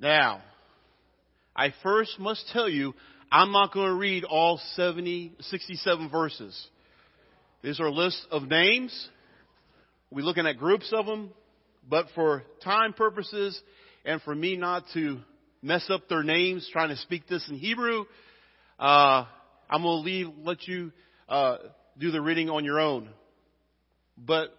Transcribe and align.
Now, 0.00 0.40
I 1.54 1.74
first 1.82 2.18
must 2.18 2.48
tell 2.54 2.70
you, 2.70 2.94
I'm 3.30 3.52
not 3.52 3.74
going 3.74 3.88
to 3.88 3.94
read 3.94 4.24
all 4.24 4.58
70, 4.74 5.34
67 5.40 6.08
verses. 6.08 6.68
These 7.62 7.78
are 7.80 7.90
lists 7.90 8.26
of 8.30 8.44
names. 8.44 9.08
We're 10.10 10.24
looking 10.24 10.46
at 10.46 10.56
groups 10.56 10.90
of 10.96 11.04
them, 11.04 11.30
but 11.86 12.06
for 12.14 12.42
time 12.64 12.94
purposes 12.94 13.60
and 14.06 14.22
for 14.22 14.34
me 14.34 14.56
not 14.56 14.84
to 14.94 15.18
mess 15.60 15.88
up 15.90 16.08
their 16.08 16.22
names 16.22 16.66
trying 16.72 16.88
to 16.88 16.96
speak 16.96 17.28
this 17.28 17.46
in 17.50 17.56
Hebrew, 17.56 18.06
uh, 18.78 19.26
I'm 19.68 19.82
going 19.82 20.02
to 20.02 20.10
leave, 20.10 20.28
let 20.42 20.66
you 20.66 20.92
uh, 21.28 21.58
do 21.98 22.10
the 22.10 22.22
reading 22.22 22.48
on 22.48 22.64
your 22.64 22.80
own. 22.80 23.10
But 24.16 24.56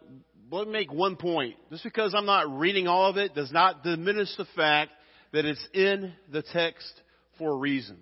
let 0.52 0.68
me 0.68 0.74
make 0.74 0.94
one 0.94 1.16
point. 1.16 1.56
Just 1.72 1.84
because 1.84 2.14
I'm 2.16 2.28
not 2.28 2.60
reading 2.60 2.88
all 2.88 3.10
of 3.10 3.18
it 3.18 3.34
does 3.34 3.52
not 3.52 3.84
diminish 3.84 4.30
the 4.38 4.46
fact 4.56 4.92
that 5.32 5.46
it's 5.46 5.66
in 5.74 6.14
the 6.32 6.42
text 6.42 6.92
for 7.38 7.52
a 7.52 7.56
reason. 7.56 7.98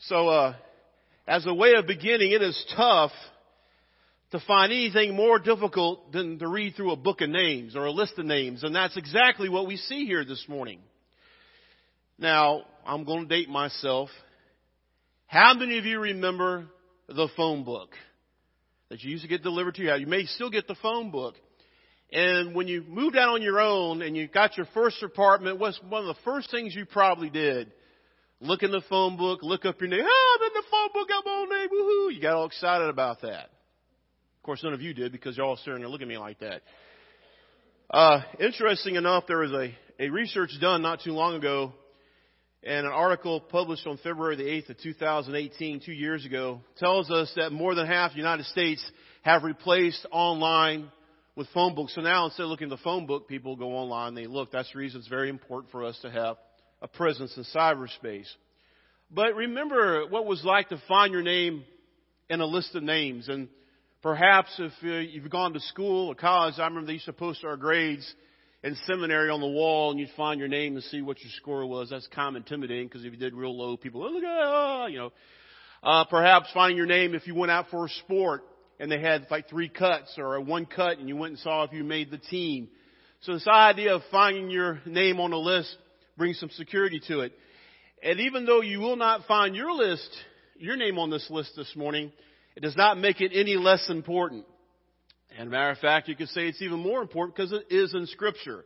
So, 0.00 0.28
uh, 0.28 0.54
as 1.26 1.46
a 1.46 1.54
way 1.54 1.74
of 1.74 1.86
beginning, 1.86 2.32
it 2.32 2.42
is 2.42 2.64
tough 2.76 3.12
to 4.30 4.40
find 4.46 4.72
anything 4.72 5.14
more 5.14 5.38
difficult 5.38 6.12
than 6.12 6.38
to 6.38 6.48
read 6.48 6.74
through 6.74 6.92
a 6.92 6.96
book 6.96 7.20
of 7.20 7.30
names 7.30 7.76
or 7.76 7.84
a 7.84 7.90
list 7.90 8.18
of 8.18 8.26
names, 8.26 8.64
and 8.64 8.74
that's 8.74 8.96
exactly 8.96 9.48
what 9.48 9.66
we 9.66 9.76
see 9.76 10.06
here 10.06 10.24
this 10.24 10.44
morning. 10.48 10.80
Now, 12.18 12.62
I'm 12.86 13.04
going 13.04 13.28
to 13.28 13.34
date 13.34 13.48
myself. 13.48 14.10
How 15.26 15.54
many 15.54 15.78
of 15.78 15.84
you 15.84 16.00
remember 16.00 16.66
the 17.08 17.28
phone 17.36 17.64
book 17.64 17.90
that 18.88 19.02
you 19.02 19.10
used 19.10 19.22
to 19.22 19.28
get 19.28 19.42
delivered 19.42 19.76
to 19.76 19.82
you? 19.82 19.94
You 19.94 20.06
may 20.06 20.24
still 20.26 20.50
get 20.50 20.66
the 20.68 20.76
phone 20.82 21.10
book. 21.10 21.34
And 22.12 22.54
when 22.54 22.68
you 22.68 22.84
moved 22.86 23.16
out 23.16 23.30
on 23.30 23.42
your 23.42 23.60
own 23.60 24.02
and 24.02 24.16
you 24.16 24.28
got 24.28 24.56
your 24.56 24.66
first 24.74 25.02
apartment, 25.02 25.58
what's 25.58 25.80
one 25.88 26.02
of 26.02 26.14
the 26.14 26.22
first 26.24 26.50
things 26.50 26.74
you 26.74 26.86
probably 26.86 27.30
did? 27.30 27.72
Look 28.40 28.62
in 28.62 28.70
the 28.70 28.82
phone 28.88 29.16
book, 29.16 29.40
look 29.42 29.64
up 29.64 29.80
your 29.80 29.88
name. 29.88 30.04
Oh, 30.04 30.38
I'm 30.38 30.46
in 30.46 30.52
the 30.54 30.62
phone 30.70 30.88
book, 30.92 31.08
I'm 31.10 31.32
on 31.32 31.48
name, 31.50 31.68
woohoo. 31.68 32.14
You 32.14 32.20
got 32.20 32.34
all 32.34 32.46
excited 32.46 32.88
about 32.88 33.22
that. 33.22 33.46
Of 33.46 34.42
course, 34.42 34.62
none 34.62 34.74
of 34.74 34.82
you 34.82 34.92
did 34.92 35.12
because 35.12 35.36
you're 35.36 35.46
all 35.46 35.56
staring 35.56 35.80
there 35.80 35.88
looking 35.88 36.08
at 36.08 36.10
me 36.10 36.18
like 36.18 36.38
that. 36.40 36.62
Uh, 37.90 38.20
interesting 38.38 38.96
enough, 38.96 39.24
there 39.26 39.38
was 39.38 39.52
a, 39.52 39.74
a 39.98 40.08
research 40.10 40.50
done 40.60 40.82
not 40.82 41.00
too 41.02 41.12
long 41.12 41.34
ago 41.34 41.72
and 42.66 42.86
an 42.86 42.92
article 42.92 43.40
published 43.40 43.86
on 43.86 43.98
February 43.98 44.36
the 44.36 44.42
8th 44.42 44.70
of 44.70 44.78
2018, 44.78 45.82
two 45.84 45.92
years 45.92 46.24
ago, 46.24 46.60
tells 46.78 47.10
us 47.10 47.30
that 47.36 47.52
more 47.52 47.74
than 47.74 47.86
half 47.86 48.12
the 48.12 48.16
United 48.16 48.46
States 48.46 48.84
have 49.22 49.42
replaced 49.42 50.06
online 50.10 50.90
with 51.36 51.48
phone 51.48 51.74
books. 51.74 51.94
So 51.94 52.00
now 52.00 52.26
instead 52.26 52.44
of 52.44 52.48
looking 52.48 52.70
at 52.70 52.76
the 52.76 52.82
phone 52.82 53.06
book, 53.06 53.28
people 53.28 53.56
go 53.56 53.72
online, 53.72 54.14
they 54.14 54.26
look. 54.26 54.52
That's 54.52 54.72
the 54.72 54.78
reason 54.78 55.00
it's 55.00 55.08
very 55.08 55.28
important 55.28 55.72
for 55.72 55.84
us 55.84 55.98
to 56.02 56.10
have 56.10 56.36
a 56.80 56.88
presence 56.88 57.36
in 57.36 57.44
cyberspace. 57.54 58.28
But 59.10 59.34
remember 59.34 60.06
what 60.08 60.22
it 60.22 60.26
was 60.26 60.44
like 60.44 60.68
to 60.70 60.82
find 60.88 61.12
your 61.12 61.22
name 61.22 61.64
in 62.28 62.40
a 62.40 62.46
list 62.46 62.74
of 62.74 62.82
names. 62.82 63.28
And 63.28 63.48
perhaps 64.02 64.58
if 64.58 64.72
you've 65.12 65.30
gone 65.30 65.52
to 65.54 65.60
school 65.60 66.08
or 66.08 66.14
college, 66.14 66.54
I 66.58 66.66
remember 66.66 66.86
they 66.86 66.94
used 66.94 67.04
to 67.06 67.12
post 67.12 67.44
our 67.44 67.56
grades 67.56 68.12
in 68.62 68.76
seminary 68.86 69.28
on 69.28 69.40
the 69.40 69.46
wall 69.46 69.90
and 69.90 70.00
you'd 70.00 70.08
find 70.16 70.40
your 70.40 70.48
name 70.48 70.74
and 70.74 70.84
see 70.84 71.02
what 71.02 71.20
your 71.20 71.30
score 71.36 71.66
was. 71.66 71.90
That's 71.90 72.06
kind 72.08 72.34
of 72.34 72.42
intimidating 72.42 72.88
because 72.88 73.04
if 73.04 73.12
you 73.12 73.18
did 73.18 73.34
real 73.34 73.56
low, 73.56 73.76
people, 73.76 74.02
oh, 74.02 74.08
look 74.08 74.24
at 74.24 74.82
that, 74.84 74.92
you 74.92 74.98
know. 74.98 75.12
Uh, 75.82 76.04
perhaps 76.04 76.48
finding 76.54 76.78
your 76.78 76.86
name 76.86 77.14
if 77.14 77.26
you 77.26 77.34
went 77.34 77.52
out 77.52 77.66
for 77.70 77.84
a 77.84 77.88
sport 77.90 78.42
and 78.78 78.90
they 78.90 79.00
had 79.00 79.26
like 79.30 79.48
three 79.48 79.68
cuts 79.68 80.14
or 80.18 80.40
one 80.40 80.66
cut 80.66 80.98
and 80.98 81.08
you 81.08 81.16
went 81.16 81.32
and 81.32 81.38
saw 81.40 81.64
if 81.64 81.72
you 81.72 81.84
made 81.84 82.10
the 82.10 82.18
team. 82.18 82.68
So 83.20 83.32
this 83.32 83.46
idea 83.46 83.94
of 83.94 84.02
finding 84.10 84.50
your 84.50 84.80
name 84.86 85.20
on 85.20 85.32
a 85.32 85.38
list 85.38 85.76
brings 86.16 86.38
some 86.38 86.50
security 86.50 87.00
to 87.08 87.20
it. 87.20 87.32
And 88.02 88.20
even 88.20 88.44
though 88.44 88.60
you 88.60 88.80
will 88.80 88.96
not 88.96 89.26
find 89.26 89.56
your 89.56 89.72
list, 89.72 90.08
your 90.58 90.76
name 90.76 90.98
on 90.98 91.10
this 91.10 91.26
list 91.30 91.52
this 91.56 91.74
morning, 91.74 92.12
it 92.54 92.60
does 92.60 92.76
not 92.76 92.98
make 92.98 93.20
it 93.20 93.32
any 93.34 93.56
less 93.56 93.88
important. 93.88 94.44
And 95.38 95.50
matter 95.50 95.70
of 95.70 95.78
fact, 95.78 96.08
you 96.08 96.14
could 96.14 96.28
say 96.28 96.46
it's 96.46 96.62
even 96.62 96.80
more 96.80 97.00
important 97.00 97.34
because 97.34 97.52
it 97.52 97.74
is 97.74 97.94
in 97.94 98.06
Scripture. 98.06 98.64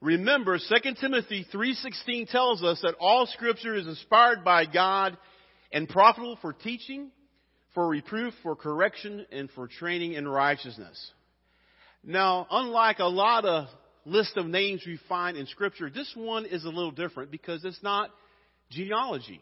Remember, 0.00 0.58
2 0.58 0.94
Timothy 1.00 1.44
3.16 1.52 2.30
tells 2.30 2.62
us 2.62 2.80
that 2.82 2.94
all 3.00 3.26
Scripture 3.26 3.74
is 3.74 3.86
inspired 3.86 4.44
by 4.44 4.64
God 4.64 5.16
and 5.72 5.88
profitable 5.88 6.38
for 6.40 6.52
teaching, 6.52 7.10
for 7.78 7.86
reproof, 7.86 8.34
for 8.42 8.56
correction, 8.56 9.24
and 9.30 9.48
for 9.52 9.68
training 9.68 10.14
in 10.14 10.26
righteousness. 10.26 11.12
Now, 12.02 12.44
unlike 12.50 12.98
a 12.98 13.04
lot 13.04 13.44
of 13.44 13.68
list 14.04 14.36
of 14.36 14.46
names 14.46 14.82
we 14.84 14.98
find 15.08 15.36
in 15.36 15.46
Scripture, 15.46 15.88
this 15.88 16.12
one 16.16 16.44
is 16.44 16.64
a 16.64 16.70
little 16.70 16.90
different 16.90 17.30
because 17.30 17.64
it's 17.64 17.80
not 17.80 18.10
genealogy. 18.68 19.40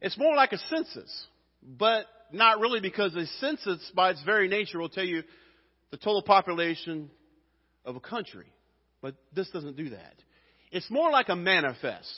It's 0.00 0.16
more 0.16 0.34
like 0.34 0.52
a 0.52 0.58
census, 0.70 1.26
but 1.62 2.06
not 2.32 2.58
really 2.58 2.80
because 2.80 3.14
a 3.14 3.26
census, 3.38 3.92
by 3.94 4.12
its 4.12 4.22
very 4.24 4.48
nature, 4.48 4.78
will 4.78 4.88
tell 4.88 5.04
you 5.04 5.22
the 5.90 5.98
total 5.98 6.22
population 6.22 7.10
of 7.84 7.96
a 7.96 8.00
country. 8.00 8.46
But 9.02 9.14
this 9.34 9.50
doesn't 9.50 9.76
do 9.76 9.90
that. 9.90 10.14
It's 10.72 10.90
more 10.90 11.10
like 11.10 11.28
a 11.28 11.36
manifest. 11.36 12.14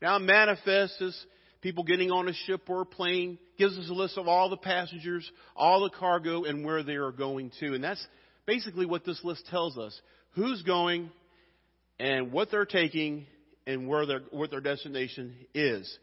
Now, 0.00 0.14
a 0.14 0.20
manifest 0.20 1.02
is 1.02 1.26
people 1.60 1.84
getting 1.84 2.10
on 2.10 2.28
a 2.28 2.32
ship 2.46 2.62
or 2.68 2.82
a 2.82 2.86
plane, 2.86 3.38
gives 3.58 3.76
us 3.76 3.88
a 3.90 3.94
list 3.94 4.16
of 4.16 4.28
all 4.28 4.48
the 4.48 4.56
passengers, 4.56 5.30
all 5.54 5.82
the 5.82 5.90
cargo, 5.90 6.44
and 6.44 6.64
where 6.64 6.82
they 6.82 6.94
are 6.94 7.12
going 7.12 7.52
to. 7.60 7.74
And 7.74 7.84
that's 7.84 8.04
basically 8.46 8.86
what 8.86 9.04
this 9.04 9.20
list 9.22 9.46
tells 9.50 9.76
us. 9.78 9.98
Who's 10.34 10.62
going 10.62 11.10
and 11.98 12.32
what 12.32 12.50
they're 12.50 12.64
taking 12.64 13.26
and 13.66 13.86
where 13.86 14.06
their, 14.06 14.20
what 14.30 14.50
their 14.50 14.60
destination 14.60 15.34
is. 15.54 15.98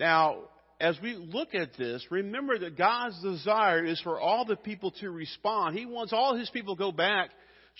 Now, 0.00 0.38
as 0.80 0.98
we 1.00 1.14
look 1.14 1.54
at 1.54 1.76
this, 1.78 2.04
remember 2.10 2.58
that 2.58 2.76
God's 2.76 3.20
desire 3.22 3.84
is 3.84 4.00
for 4.00 4.20
all 4.20 4.44
the 4.44 4.56
people 4.56 4.90
to 5.00 5.10
respond. 5.10 5.78
He 5.78 5.86
wants 5.86 6.12
all 6.12 6.36
his 6.36 6.50
people 6.50 6.74
to 6.74 6.78
go 6.78 6.90
back 6.90 7.30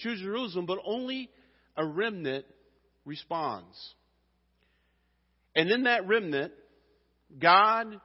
to 0.04 0.16
Jerusalem, 0.16 0.66
but 0.66 0.78
only 0.84 1.28
a 1.76 1.84
remnant 1.84 2.44
responds. 3.04 3.76
And 5.56 5.68
in 5.70 5.84
that 5.84 6.06
remnant, 6.06 6.52
God 7.38 8.00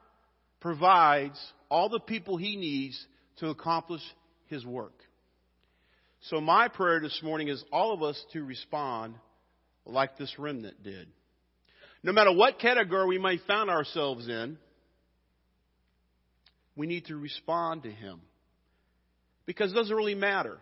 provides 0.59 1.39
all 1.69 1.89
the 1.89 1.99
people 1.99 2.37
he 2.37 2.55
needs 2.55 3.05
to 3.37 3.49
accomplish 3.49 4.01
his 4.47 4.65
work. 4.65 4.93
So 6.21 6.41
my 6.41 6.67
prayer 6.67 6.99
this 6.99 7.21
morning 7.23 7.47
is 7.47 7.63
all 7.71 7.93
of 7.93 8.01
us 8.01 8.21
to 8.33 8.43
respond 8.43 9.15
like 9.85 10.17
this 10.17 10.37
remnant 10.37 10.83
did. 10.83 11.07
No 12.03 12.11
matter 12.11 12.31
what 12.31 12.59
category 12.59 13.07
we 13.07 13.19
may 13.19 13.37
find 13.37 13.69
ourselves 13.69 14.27
in, 14.27 14.57
we 16.75 16.87
need 16.87 17.05
to 17.05 17.17
respond 17.17 17.83
to 17.83 17.91
Him. 17.91 18.21
Because 19.45 19.71
it 19.71 19.75
doesn't 19.75 19.95
really 19.95 20.15
matter 20.15 20.57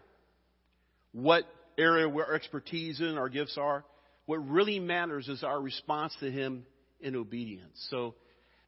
what 1.11 1.43
area 1.77 2.07
where 2.07 2.33
expertise 2.33 2.99
in 2.99 3.17
our 3.17 3.29
gifts 3.29 3.57
are. 3.57 3.83
What 4.25 4.37
really 4.47 4.79
matters 4.79 5.27
is 5.27 5.43
our 5.43 5.59
response 5.59 6.15
to 6.19 6.31
Him 6.31 6.65
in 7.01 7.15
obedience. 7.15 7.87
So, 7.89 8.15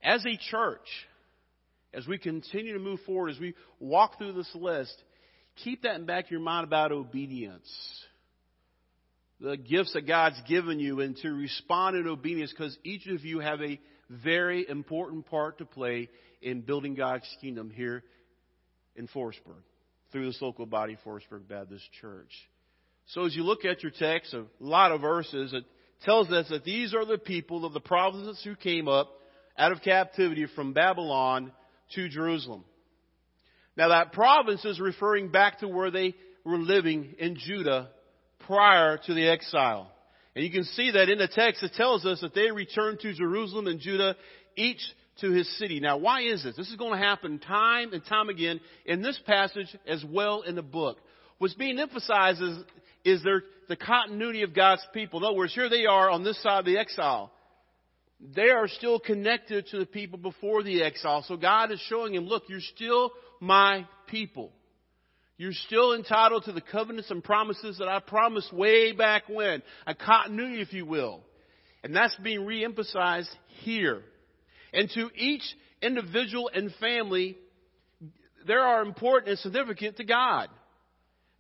as 0.03 0.25
a 0.25 0.38
church, 0.50 0.88
as 1.94 2.08
we 2.08 2.18
continue 2.18 2.74
to 2.74 2.80
move 2.80 3.00
forward, 3.06 3.30
as 3.30 3.40
we 3.40 3.53
walk 3.80 4.18
through 4.18 4.34
this 4.34 4.50
list, 4.53 4.96
keep 5.63 5.84
that 5.84 5.96
in 5.96 6.06
back 6.06 6.25
of 6.25 6.31
your 6.31 6.40
mind 6.40 6.66
about 6.66 6.91
obedience. 6.91 7.69
The 9.40 9.57
gifts 9.57 9.94
that 9.94 10.07
God's 10.07 10.41
given 10.47 10.80
you 10.80 11.02
and 11.02 11.16
to 11.18 11.30
respond 11.30 11.96
in 11.96 12.07
obedience 12.07 12.52
because 12.52 12.78
each 12.84 13.06
of 13.07 13.24
you 13.24 13.40
have 13.40 13.62
a 13.62 13.80
very 14.09 14.68
important 14.68 15.28
part 15.28 15.59
to 15.59 15.66
play 15.66 16.09
in 16.41 16.62
building 16.62 16.96
God's 16.96 17.28
kingdom 17.41 17.69
here 17.69 18.03
in 18.96 19.07
Forestburg 19.07 19.62
through 20.12 20.25
this 20.25 20.41
local 20.41 20.66
body, 20.66 20.97
Forestburg 21.06 21.47
Baptist 21.47 21.86
Church. 22.02 22.31
So 23.07 23.25
as 23.25 23.36
you 23.36 23.44
look 23.44 23.63
at 23.63 23.84
your 23.84 23.91
text, 23.97 24.34
a 24.34 24.46
lot 24.59 24.91
of 24.91 25.02
verses, 25.02 25.53
it 25.53 25.63
tells 26.04 26.30
us 26.31 26.48
that 26.50 26.63
these 26.63 26.94
are 26.94 27.06
the 27.06 27.18
people 27.18 27.66
of 27.66 27.74
the 27.74 27.80
provinces 27.80 28.42
who 28.44 28.56
came 28.56 28.88
up 28.88 29.10
out 29.57 29.71
of 29.71 29.81
captivity 29.81 30.48
from 30.56 30.74
Babylon 30.74 31.51
to 31.95 32.09
Jerusalem. 32.09 32.63
Now 33.75 33.89
that 33.89 34.13
province 34.13 34.65
is 34.65 34.80
referring 34.80 35.30
back 35.30 35.59
to 35.59 35.68
where 35.68 35.92
they 35.92 36.15
were 36.44 36.57
living 36.57 37.15
in 37.19 37.36
Judah 37.38 37.89
prior 38.45 38.98
to 39.06 39.13
the 39.13 39.27
exile. 39.27 39.92
And 40.36 40.45
you 40.45 40.51
can 40.51 40.63
see 40.63 40.92
that 40.92 41.09
in 41.09 41.18
the 41.18 41.27
text 41.27 41.63
it 41.63 41.74
tells 41.74 42.06
us 42.06 42.21
that 42.21 42.36
they 42.36 42.51
returned 42.51 43.00
to 43.01 43.13
Jerusalem 43.13 43.68
and 43.68 43.80
Judah, 43.80 44.15
each 44.56 44.81
to 45.21 45.31
his 45.31 45.50
city. 45.57 45.80
Now, 45.80 45.98
why 45.98 46.21
is 46.21 46.44
this? 46.44 46.56
This 46.56 46.69
is 46.69 46.75
going 46.75 47.00
to 47.00 47.06
happen 47.06 47.39
time 47.39 47.94
and 47.94 48.06
time 48.06 48.30
again 48.30 48.60
in 48.86 49.01
this 49.01 49.19
passage 49.25 49.75
as 49.88 50.03
well 50.07 50.44
in 50.44 50.56
the 50.56 50.62
book. 50.62 50.98
What's 51.39 51.56
being 51.56 51.80
emphasized 51.80 52.42
is, 52.42 52.57
is 53.03 53.24
there, 53.24 53.44
the 53.68 53.75
continuity 53.75 54.44
of 54.44 54.56
God's 54.56 54.86
people. 54.94 55.19
In 55.19 55.25
other 55.25 55.36
words, 55.36 55.53
here 55.53 55.69
they 55.69 55.86
are 55.86 56.10
on 56.10 56.24
this 56.24 56.42
side 56.42 56.60
of 56.60 56.65
the 56.65 56.77
exile. 56.77 57.31
They 58.19 58.50
are 58.50 58.68
still 58.68 59.00
connected 59.00 59.68
to 59.68 59.80
the 59.80 59.86
people 59.86 60.18
before 60.18 60.64
the 60.64 60.84
exile. 60.84 61.24
So 61.28 61.38
God 61.38 61.72
is 61.72 61.80
showing 61.88 62.16
him, 62.16 62.25
look, 62.25 62.44
you're 62.50 62.60
still 62.62 63.12
my 63.40 63.86
people. 64.08 64.52
You're 65.38 65.54
still 65.54 65.94
entitled 65.94 66.46
to 66.46 66.52
the 66.52 66.62
covenants 66.62 67.12
and 67.12 67.24
promises 67.24 67.78
that 67.78 67.88
I 67.88 68.00
promised 68.00 68.52
way 68.52 68.92
back 68.92 69.24
when. 69.30 69.62
A 69.86 69.94
continuity, 69.94 70.62
if 70.62 70.74
you 70.74 70.86
will. 70.86 71.22
And 71.84 71.96
that's 71.96 72.16
being 72.16 72.40
reemphasized 72.40 73.30
here. 73.62 74.02
And 74.74 74.90
to 74.96 75.10
each 75.16 75.44
individual 75.81 76.50
and 76.52 76.74
family, 76.80 77.38
there 78.48 78.62
are 78.62 78.81
important 78.81 79.30
and 79.30 79.40
significant 79.40 79.98
to 79.98 80.04
God. 80.04 80.50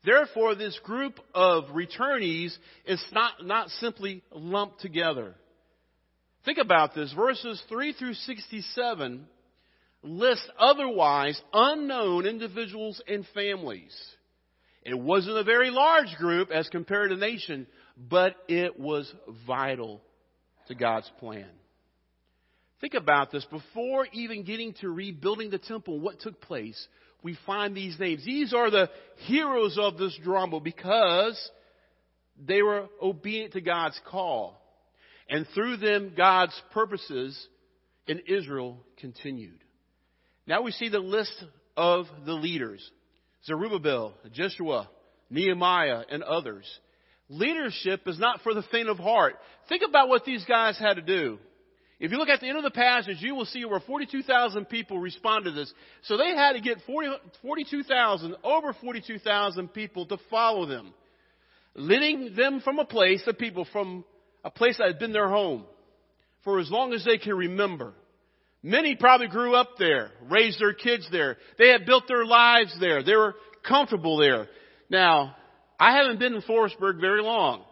Therefore, 0.05 0.53
this 0.53 0.79
group 0.83 1.19
of 1.33 1.65
returnees 1.65 2.55
is 2.85 3.03
not, 3.11 3.45
not 3.45 3.69
simply 3.71 4.21
lumped 4.31 4.79
together. 4.79 5.33
Think 6.47 6.59
about 6.59 6.95
this. 6.95 7.11
Verses 7.11 7.61
3 7.67 7.91
through 7.91 8.13
67 8.13 9.27
list 10.01 10.49
otherwise 10.57 11.41
unknown 11.51 12.25
individuals 12.25 13.01
and 13.05 13.25
families. 13.33 13.93
It 14.81 14.97
wasn't 14.97 15.35
a 15.35 15.43
very 15.43 15.71
large 15.71 16.15
group 16.17 16.49
as 16.49 16.69
compared 16.69 17.09
to 17.09 17.17
nation, 17.17 17.67
but 17.97 18.37
it 18.47 18.79
was 18.79 19.13
vital 19.45 20.01
to 20.69 20.75
God's 20.75 21.11
plan. 21.19 21.49
Think 22.79 22.93
about 22.93 23.29
this. 23.29 23.43
Before 23.51 24.07
even 24.13 24.45
getting 24.45 24.73
to 24.79 24.87
rebuilding 24.87 25.49
the 25.49 25.57
temple, 25.57 25.99
what 25.99 26.21
took 26.21 26.39
place, 26.39 26.81
we 27.23 27.37
find 27.45 27.75
these 27.75 27.99
names. 27.99 28.23
These 28.23 28.53
are 28.53 28.71
the 28.71 28.89
heroes 29.25 29.77
of 29.77 29.97
this 29.97 30.17
drama 30.23 30.61
because 30.61 31.51
they 32.41 32.61
were 32.61 32.85
obedient 33.01 33.51
to 33.51 33.59
God's 33.59 33.99
call. 34.09 34.56
And 35.29 35.45
through 35.53 35.77
them, 35.77 36.13
God's 36.15 36.59
purposes 36.73 37.47
in 38.07 38.21
Israel 38.27 38.77
continued. 38.99 39.59
Now 40.45 40.61
we 40.61 40.71
see 40.71 40.89
the 40.89 40.99
list 40.99 41.43
of 41.75 42.05
the 42.25 42.33
leaders 42.33 42.89
Zerubbabel, 43.45 44.13
Joshua, 44.33 44.89
Nehemiah, 45.29 46.03
and 46.09 46.23
others. 46.23 46.65
Leadership 47.29 48.07
is 48.07 48.19
not 48.19 48.41
for 48.41 48.53
the 48.53 48.63
faint 48.71 48.89
of 48.89 48.97
heart. 48.97 49.35
Think 49.69 49.83
about 49.87 50.07
what 50.07 50.25
these 50.25 50.45
guys 50.45 50.77
had 50.79 50.95
to 50.95 51.01
do. 51.01 51.39
If 51.99 52.11
you 52.11 52.17
look 52.17 52.29
at 52.29 52.41
the 52.41 52.47
end 52.47 52.57
of 52.57 52.63
the 52.63 52.71
passage, 52.71 53.17
you 53.21 53.35
will 53.35 53.45
see 53.45 53.65
over 53.65 53.79
42,000 53.79 54.65
people 54.65 54.99
respond 54.99 55.45
to 55.45 55.51
this. 55.51 55.71
So 56.03 56.15
they 56.15 56.35
had 56.35 56.53
to 56.53 56.61
get 56.61 56.77
40, 56.85 57.09
42,000, 57.41 58.35
over 58.43 58.73
42,000 58.73 59.67
people 59.69 60.05
to 60.05 60.17
follow 60.29 60.65
them. 60.67 60.93
Leading 61.73 62.35
them 62.35 62.61
from 62.61 62.79
a 62.79 62.85
place, 62.85 63.23
the 63.25 63.33
people 63.33 63.67
from 63.71 64.05
a 64.47 64.49
place 64.49 64.77
that 64.77 64.87
had 64.87 64.97
been 64.97 65.11
their 65.11 65.27
home 65.27 65.65
for 66.45 66.59
as 66.59 66.71
long 66.71 66.93
as 66.93 67.03
they 67.03 67.17
can 67.17 67.35
remember. 67.35 67.93
Many 68.63 68.95
probably 68.95 69.27
grew 69.27 69.55
up 69.55 69.71
there, 69.77 70.11
raised 70.29 70.61
their 70.61 70.73
kids 70.73 71.05
there. 71.11 71.35
They 71.59 71.67
had 71.67 71.85
built 71.85 72.05
their 72.07 72.25
lives 72.25 72.73
there. 72.79 73.03
They 73.03 73.15
were 73.15 73.35
comfortable 73.67 74.17
there. 74.17 74.47
Now, 74.89 75.35
I 75.77 75.97
haven't 75.97 76.19
been 76.19 76.33
in 76.33 76.41
Forestburg 76.43 77.01
very 77.01 77.21
long. 77.21 77.63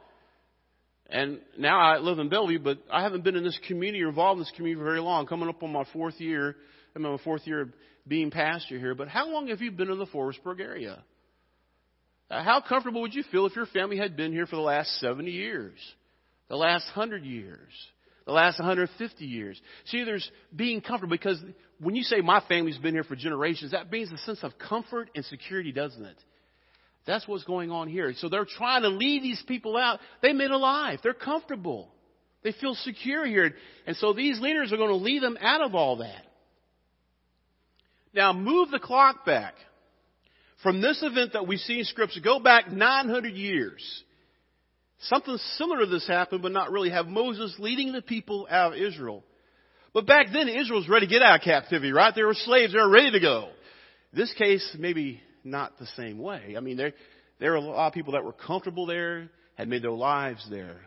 And 1.09 1.39
now 1.57 1.79
I 1.79 1.99
live 1.99 2.19
in 2.19 2.27
Bellevue, 2.27 2.59
but 2.59 2.79
I 2.91 3.03
haven't 3.03 3.23
been 3.23 3.37
in 3.37 3.43
this 3.45 3.59
community 3.69 4.03
or 4.03 4.09
involved 4.09 4.39
in 4.39 4.43
this 4.43 4.53
community 4.57 4.81
for 4.81 4.85
very 4.85 4.99
long. 4.99 5.27
Coming 5.27 5.47
up 5.47 5.63
on 5.63 5.71
my 5.71 5.85
fourth 5.93 6.19
year. 6.19 6.57
I'm 6.93 7.05
in 7.05 7.11
my 7.11 7.17
fourth 7.23 7.47
year 7.47 7.61
of 7.61 7.69
being 8.05 8.31
pastor 8.31 8.77
here. 8.77 8.95
But 8.95 9.07
how 9.07 9.29
long 9.29 9.47
have 9.47 9.61
you 9.61 9.71
been 9.71 9.89
in 9.89 9.97
the 9.97 10.07
Forestburg 10.07 10.59
area? 10.59 11.01
How 12.29 12.61
comfortable 12.67 13.01
would 13.01 13.13
you 13.13 13.23
feel 13.31 13.45
if 13.45 13.55
your 13.55 13.67
family 13.67 13.97
had 13.97 14.17
been 14.17 14.33
here 14.33 14.45
for 14.45 14.57
the 14.57 14.61
last 14.61 14.89
70 14.99 15.31
years? 15.31 15.77
The 16.49 16.55
last 16.55 16.85
100 16.95 17.23
years? 17.23 17.71
The 18.25 18.31
last 18.31 18.59
150 18.59 19.25
years? 19.25 19.59
See, 19.85 20.03
there's 20.03 20.29
being 20.55 20.81
comfortable 20.81 21.15
because 21.15 21.39
when 21.79 21.95
you 21.95 22.03
say 22.03 22.21
my 22.21 22.41
family's 22.47 22.77
been 22.77 22.93
here 22.93 23.03
for 23.03 23.15
generations, 23.15 23.71
that 23.71 23.91
means 23.91 24.11
a 24.11 24.17
sense 24.19 24.39
of 24.43 24.57
comfort 24.57 25.09
and 25.15 25.23
security, 25.25 25.71
doesn't 25.71 26.03
it? 26.03 26.17
That's 27.05 27.27
what's 27.27 27.43
going 27.43 27.69
on 27.69 27.87
here. 27.87 28.13
So 28.17 28.29
they're 28.29 28.45
trying 28.45 28.81
to 28.81 28.89
lead 28.89 29.21
these 29.21 29.43
people 29.47 29.77
out. 29.77 29.99
They 30.21 30.33
made 30.33 30.49
a 30.49 30.57
life. 30.57 31.01
They're 31.03 31.13
comfortable. 31.13 31.89
They 32.43 32.51
feel 32.51 32.73
secure 32.75 33.25
here. 33.25 33.53
And 33.85 33.95
so 33.97 34.13
these 34.13 34.39
leaders 34.39 34.73
are 34.73 34.77
going 34.77 34.89
to 34.89 34.95
lead 34.95 35.21
them 35.21 35.37
out 35.39 35.61
of 35.61 35.75
all 35.75 35.97
that. 35.97 36.25
Now 38.13 38.33
move 38.33 38.71
the 38.71 38.79
clock 38.79 39.25
back. 39.25 39.55
From 40.63 40.81
this 40.81 41.03
event 41.03 41.33
that 41.33 41.47
we 41.47 41.57
see 41.57 41.79
in 41.79 41.85
Scripture, 41.85 42.21
go 42.23 42.39
back 42.39 42.71
900 42.71 43.33
years. 43.33 44.03
Something 45.01 45.37
similar 45.57 45.81
to 45.81 45.85
this 45.85 46.07
happened, 46.07 46.41
but 46.41 46.51
not 46.51 46.71
really. 46.71 46.89
Have 46.89 47.07
Moses 47.07 47.55
leading 47.59 47.91
the 47.91 48.01
people 48.01 48.47
out 48.49 48.73
of 48.73 48.79
Israel. 48.79 49.23
But 49.93 50.07
back 50.07 50.27
then, 50.33 50.49
Israel 50.49 50.79
was 50.79 50.89
ready 50.89 51.05
to 51.05 51.09
get 51.11 51.21
out 51.21 51.39
of 51.39 51.41
captivity, 51.43 51.91
right? 51.91 52.13
They 52.13 52.23
were 52.23 52.33
slaves. 52.33 52.73
They 52.73 52.79
were 52.79 52.89
ready 52.89 53.11
to 53.11 53.19
go. 53.19 53.49
This 54.13 54.33
case, 54.33 54.75
maybe 54.79 55.21
not 55.43 55.77
the 55.77 55.87
same 55.97 56.17
way. 56.17 56.55
I 56.57 56.59
mean, 56.59 56.77
there, 56.77 56.93
there 57.39 57.53
are 57.53 57.57
a 57.57 57.61
lot 57.61 57.87
of 57.87 57.93
people 57.93 58.13
that 58.13 58.23
were 58.23 58.33
comfortable 58.33 58.85
there, 58.85 59.29
had 59.55 59.67
made 59.67 59.83
their 59.83 59.91
lives 59.91 60.45
there. 60.49 60.81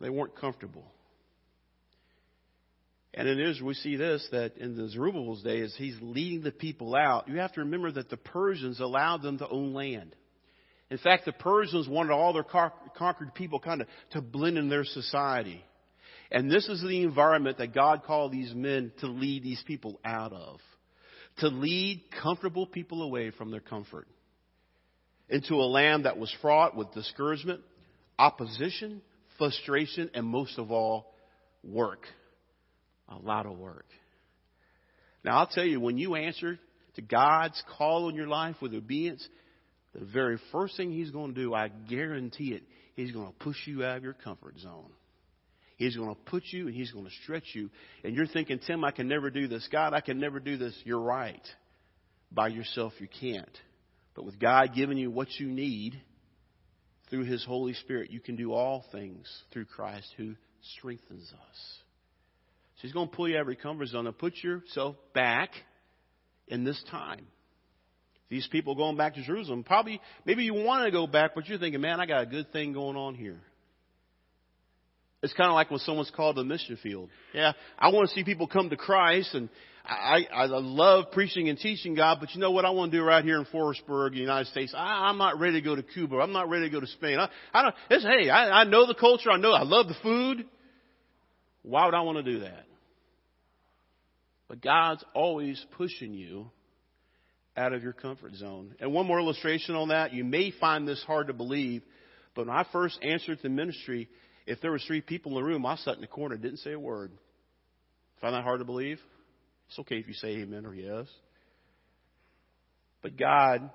They 0.00 0.10
weren't 0.10 0.36
comfortable. 0.36 0.84
And 3.14 3.28
in 3.28 3.38
Israel, 3.38 3.68
we 3.68 3.74
see 3.74 3.96
this 3.96 4.26
that 4.32 4.56
in 4.56 4.76
the 4.76 4.88
Zerubbabel's 4.88 5.42
day, 5.42 5.60
as 5.60 5.74
he's 5.76 5.96
leading 6.00 6.42
the 6.42 6.50
people 6.50 6.94
out, 6.94 7.28
you 7.28 7.38
have 7.38 7.52
to 7.54 7.60
remember 7.60 7.92
that 7.92 8.08
the 8.08 8.16
Persians 8.16 8.80
allowed 8.80 9.22
them 9.22 9.38
to 9.38 9.48
own 9.48 9.74
land. 9.74 10.14
In 10.92 10.98
fact, 10.98 11.24
the 11.24 11.32
Persians 11.32 11.88
wanted 11.88 12.12
all 12.12 12.34
their 12.34 12.44
conquered 12.44 13.34
people 13.34 13.58
kind 13.58 13.80
of 13.80 13.88
to 14.10 14.20
blend 14.20 14.58
in 14.58 14.68
their 14.68 14.84
society. 14.84 15.64
And 16.30 16.50
this 16.50 16.68
is 16.68 16.82
the 16.82 17.02
environment 17.02 17.58
that 17.58 17.74
God 17.74 18.02
called 18.04 18.30
these 18.30 18.54
men 18.54 18.92
to 19.00 19.06
lead 19.06 19.42
these 19.42 19.62
people 19.66 19.98
out 20.04 20.34
of 20.34 20.60
to 21.38 21.48
lead 21.48 22.02
comfortable 22.22 22.66
people 22.66 23.02
away 23.02 23.30
from 23.30 23.50
their 23.50 23.60
comfort 23.60 24.06
into 25.30 25.54
a 25.54 25.64
land 25.64 26.04
that 26.04 26.18
was 26.18 26.30
fraught 26.42 26.76
with 26.76 26.92
discouragement, 26.92 27.62
opposition, 28.18 29.00
frustration, 29.38 30.10
and 30.12 30.26
most 30.26 30.58
of 30.58 30.70
all, 30.70 31.14
work. 31.64 32.04
A 33.08 33.16
lot 33.16 33.46
of 33.46 33.56
work. 33.56 33.86
Now, 35.24 35.38
I'll 35.38 35.46
tell 35.46 35.64
you, 35.64 35.80
when 35.80 35.96
you 35.96 36.16
answer 36.16 36.58
to 36.96 37.00
God's 37.00 37.62
call 37.78 38.10
in 38.10 38.14
your 38.14 38.28
life 38.28 38.56
with 38.60 38.74
obedience, 38.74 39.26
the 39.94 40.04
very 40.04 40.38
first 40.50 40.76
thing 40.76 40.92
He's 40.92 41.10
going 41.10 41.34
to 41.34 41.40
do, 41.40 41.54
I 41.54 41.68
guarantee 41.68 42.52
it, 42.52 42.62
He's 42.94 43.12
going 43.12 43.26
to 43.26 43.32
push 43.32 43.56
you 43.66 43.84
out 43.84 43.98
of 43.98 44.04
your 44.04 44.14
comfort 44.14 44.58
zone. 44.58 44.90
He's 45.76 45.96
going 45.96 46.14
to 46.14 46.20
put 46.30 46.44
you 46.46 46.66
and 46.66 46.74
He's 46.74 46.92
going 46.92 47.04
to 47.04 47.12
stretch 47.22 47.54
you. 47.54 47.70
And 48.04 48.14
you're 48.14 48.26
thinking, 48.26 48.60
Tim, 48.66 48.84
I 48.84 48.90
can 48.90 49.08
never 49.08 49.30
do 49.30 49.48
this. 49.48 49.68
God, 49.70 49.94
I 49.94 50.00
can 50.00 50.18
never 50.18 50.40
do 50.40 50.56
this. 50.56 50.74
You're 50.84 51.00
right. 51.00 51.46
By 52.30 52.48
yourself, 52.48 52.92
you 52.98 53.08
can't. 53.20 53.58
But 54.14 54.24
with 54.24 54.38
God 54.38 54.70
giving 54.74 54.98
you 54.98 55.10
what 55.10 55.28
you 55.38 55.48
need 55.48 56.00
through 57.10 57.24
His 57.24 57.44
Holy 57.44 57.74
Spirit, 57.74 58.10
you 58.10 58.20
can 58.20 58.36
do 58.36 58.52
all 58.52 58.84
things 58.92 59.26
through 59.52 59.66
Christ 59.66 60.08
who 60.16 60.34
strengthens 60.76 61.30
us. 61.32 61.58
So 62.76 62.82
He's 62.82 62.92
going 62.92 63.08
to 63.08 63.16
pull 63.16 63.28
you 63.28 63.36
out 63.36 63.42
of 63.42 63.48
your 63.48 63.56
comfort 63.56 63.88
zone 63.88 64.06
and 64.06 64.16
put 64.16 64.34
yourself 64.42 64.96
back 65.14 65.50
in 66.48 66.64
this 66.64 66.82
time. 66.90 67.26
These 68.32 68.46
people 68.46 68.74
going 68.74 68.96
back 68.96 69.16
to 69.16 69.22
Jerusalem, 69.22 69.62
probably, 69.62 70.00
maybe 70.24 70.42
you 70.42 70.54
want 70.54 70.86
to 70.86 70.90
go 70.90 71.06
back, 71.06 71.32
but 71.34 71.46
you're 71.46 71.58
thinking, 71.58 71.82
man, 71.82 72.00
I 72.00 72.06
got 72.06 72.22
a 72.22 72.26
good 72.26 72.50
thing 72.50 72.72
going 72.72 72.96
on 72.96 73.14
here. 73.14 73.36
It's 75.22 75.34
kind 75.34 75.50
of 75.50 75.54
like 75.54 75.70
when 75.70 75.80
someone's 75.80 76.10
called 76.10 76.36
to 76.36 76.40
the 76.40 76.48
mission 76.48 76.78
field. 76.82 77.10
Yeah, 77.34 77.52
I 77.78 77.88
want 77.88 78.08
to 78.08 78.14
see 78.14 78.24
people 78.24 78.46
come 78.46 78.70
to 78.70 78.76
Christ, 78.78 79.34
and 79.34 79.50
I, 79.84 80.26
I 80.32 80.46
love 80.46 81.12
preaching 81.12 81.50
and 81.50 81.58
teaching 81.58 81.94
God, 81.94 82.20
but 82.20 82.34
you 82.34 82.40
know 82.40 82.52
what 82.52 82.64
I 82.64 82.70
want 82.70 82.90
to 82.90 82.96
do 82.96 83.04
right 83.04 83.22
here 83.22 83.36
in 83.38 83.44
Forestburg, 83.44 84.16
United 84.16 84.46
States? 84.46 84.72
I, 84.74 85.10
I'm 85.10 85.18
not 85.18 85.38
ready 85.38 85.60
to 85.60 85.60
go 85.60 85.76
to 85.76 85.82
Cuba. 85.82 86.16
I'm 86.16 86.32
not 86.32 86.48
ready 86.48 86.64
to 86.64 86.70
go 86.70 86.80
to 86.80 86.86
Spain. 86.86 87.18
I, 87.18 87.28
I 87.52 87.60
don't, 87.60 87.74
it's, 87.90 88.02
hey, 88.02 88.30
I, 88.30 88.62
I 88.62 88.64
know 88.64 88.86
the 88.86 88.94
culture. 88.94 89.30
I 89.30 89.36
know, 89.36 89.52
I 89.52 89.64
love 89.64 89.88
the 89.88 89.96
food. 90.02 90.46
Why 91.64 91.84
would 91.84 91.94
I 91.94 92.00
want 92.00 92.24
to 92.24 92.32
do 92.32 92.40
that? 92.40 92.64
But 94.48 94.62
God's 94.62 95.04
always 95.12 95.62
pushing 95.76 96.14
you 96.14 96.50
out 97.56 97.72
of 97.72 97.82
your 97.82 97.92
comfort 97.92 98.34
zone. 98.34 98.74
And 98.80 98.92
one 98.92 99.06
more 99.06 99.20
illustration 99.20 99.74
on 99.74 99.88
that. 99.88 100.12
You 100.12 100.24
may 100.24 100.52
find 100.52 100.86
this 100.86 101.02
hard 101.06 101.26
to 101.26 101.32
believe, 101.32 101.82
but 102.34 102.46
when 102.46 102.56
I 102.56 102.66
first 102.72 102.98
answered 103.02 103.38
the 103.42 103.48
ministry, 103.48 104.08
if 104.46 104.60
there 104.60 104.72
was 104.72 104.84
three 104.84 105.00
people 105.00 105.32
in 105.32 105.42
the 105.42 105.48
room, 105.48 105.66
I 105.66 105.76
sat 105.76 105.94
in 105.94 106.00
the 106.00 106.06
corner, 106.06 106.36
didn't 106.36 106.58
say 106.58 106.72
a 106.72 106.80
word. 106.80 107.12
Find 108.20 108.34
that 108.34 108.44
hard 108.44 108.60
to 108.60 108.64
believe? 108.64 108.98
It's 109.68 109.78
okay 109.80 109.96
if 109.96 110.08
you 110.08 110.14
say 110.14 110.28
amen 110.38 110.66
or 110.66 110.74
yes. 110.74 111.06
But 113.02 113.16
God 113.16 113.70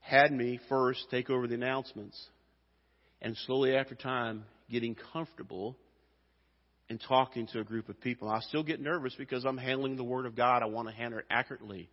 had 0.00 0.32
me 0.32 0.60
first 0.68 1.06
take 1.10 1.30
over 1.30 1.46
the 1.46 1.54
announcements. 1.54 2.20
And 3.22 3.36
slowly 3.46 3.74
after 3.74 3.94
time, 3.94 4.44
getting 4.70 4.96
comfortable 5.12 5.76
in 6.88 6.98
talking 6.98 7.46
to 7.48 7.60
a 7.60 7.64
group 7.64 7.88
of 7.88 8.00
people. 8.00 8.28
I 8.28 8.40
still 8.40 8.62
get 8.62 8.80
nervous 8.80 9.14
because 9.16 9.44
I'm 9.44 9.58
handling 9.58 9.96
the 9.96 10.04
Word 10.04 10.26
of 10.26 10.36
God. 10.36 10.62
I 10.62 10.66
want 10.66 10.88
to 10.88 10.94
handle 10.94 11.18
it 11.18 11.26
accurately. 11.30 11.88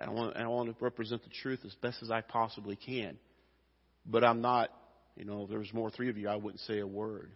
And 0.00 0.10
I 0.10 0.12
want, 0.12 0.34
and 0.34 0.44
I 0.44 0.48
want 0.48 0.68
to 0.70 0.84
represent 0.84 1.22
the 1.22 1.30
truth 1.42 1.60
as 1.64 1.74
best 1.76 2.02
as 2.02 2.10
I 2.10 2.22
possibly 2.22 2.76
can. 2.76 3.18
But 4.06 4.24
I'm 4.24 4.40
not 4.40 4.70
you 5.20 5.26
know, 5.26 5.42
if 5.42 5.50
there 5.50 5.58
was 5.58 5.72
more 5.74 5.90
three 5.90 6.08
of 6.08 6.16
you, 6.16 6.28
I 6.28 6.36
wouldn't 6.36 6.60
say 6.60 6.78
a 6.78 6.86
word. 6.86 7.30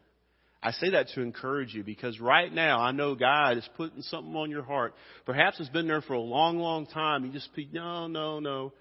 I 0.62 0.70
say 0.70 0.90
that 0.92 1.08
to 1.14 1.20
encourage 1.20 1.74
you 1.74 1.84
because 1.84 2.18
right 2.18 2.50
now 2.50 2.80
I 2.80 2.92
know 2.92 3.14
God 3.14 3.58
is 3.58 3.68
putting 3.76 4.00
something 4.00 4.34
on 4.34 4.50
your 4.50 4.62
heart. 4.62 4.94
Perhaps 5.26 5.60
it's 5.60 5.68
been 5.68 5.86
there 5.86 6.00
for 6.00 6.14
a 6.14 6.20
long, 6.20 6.58
long 6.58 6.86
time. 6.86 7.26
You 7.26 7.32
just 7.32 7.44
speak, 7.46 7.74
no, 7.74 8.06
no, 8.06 8.40
no. 8.40 8.72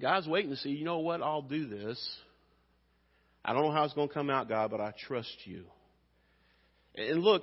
God's 0.00 0.28
waiting 0.28 0.50
to 0.50 0.56
see, 0.56 0.68
you 0.68 0.84
know 0.84 0.98
what, 0.98 1.20
I'll 1.20 1.42
do 1.42 1.66
this. 1.66 2.00
I 3.44 3.52
don't 3.52 3.64
know 3.64 3.72
how 3.72 3.82
it's 3.82 3.94
going 3.94 4.06
to 4.06 4.14
come 4.14 4.30
out, 4.30 4.48
God, 4.48 4.70
but 4.70 4.80
I 4.80 4.92
trust 5.08 5.36
you. 5.44 5.64
And 6.94 7.22
look, 7.22 7.42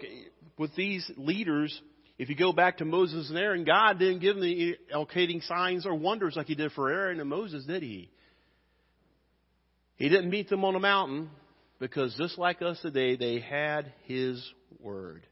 with 0.57 0.73
these 0.77 1.09
leaders, 1.17 1.77
if 2.17 2.29
you 2.29 2.35
go 2.35 2.51
back 2.51 2.77
to 2.77 2.85
Moses 2.85 3.29
and 3.29 3.37
Aaron, 3.37 3.63
God 3.63 3.99
didn't 3.99 4.19
give 4.19 4.35
them 4.35 4.43
the 4.43 4.77
allocating 4.93 5.45
signs 5.47 5.85
or 5.85 5.93
wonders 5.93 6.35
like 6.35 6.47
He 6.47 6.55
did 6.55 6.71
for 6.71 6.89
Aaron 6.89 7.19
and 7.19 7.29
Moses, 7.29 7.65
did 7.65 7.83
He? 7.83 8.09
He 9.97 10.09
didn't 10.09 10.29
meet 10.29 10.49
them 10.49 10.65
on 10.65 10.75
a 10.75 10.79
mountain 10.79 11.29
because 11.79 12.15
just 12.17 12.37
like 12.37 12.61
us 12.61 12.79
today, 12.81 13.15
they 13.15 13.39
had 13.39 13.93
His 14.05 14.43
Word. 14.79 15.25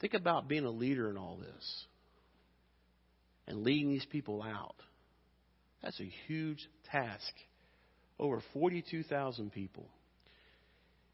Think 0.00 0.14
about 0.14 0.48
being 0.48 0.64
a 0.64 0.70
leader 0.70 1.08
in 1.08 1.16
all 1.16 1.36
this 1.36 1.84
and 3.46 3.62
leading 3.62 3.90
these 3.90 4.06
people 4.06 4.42
out. 4.42 4.76
That's 5.82 6.00
a 6.00 6.10
huge 6.26 6.68
task. 6.90 7.32
Over 8.18 8.42
42,000 8.52 9.52
people. 9.52 9.86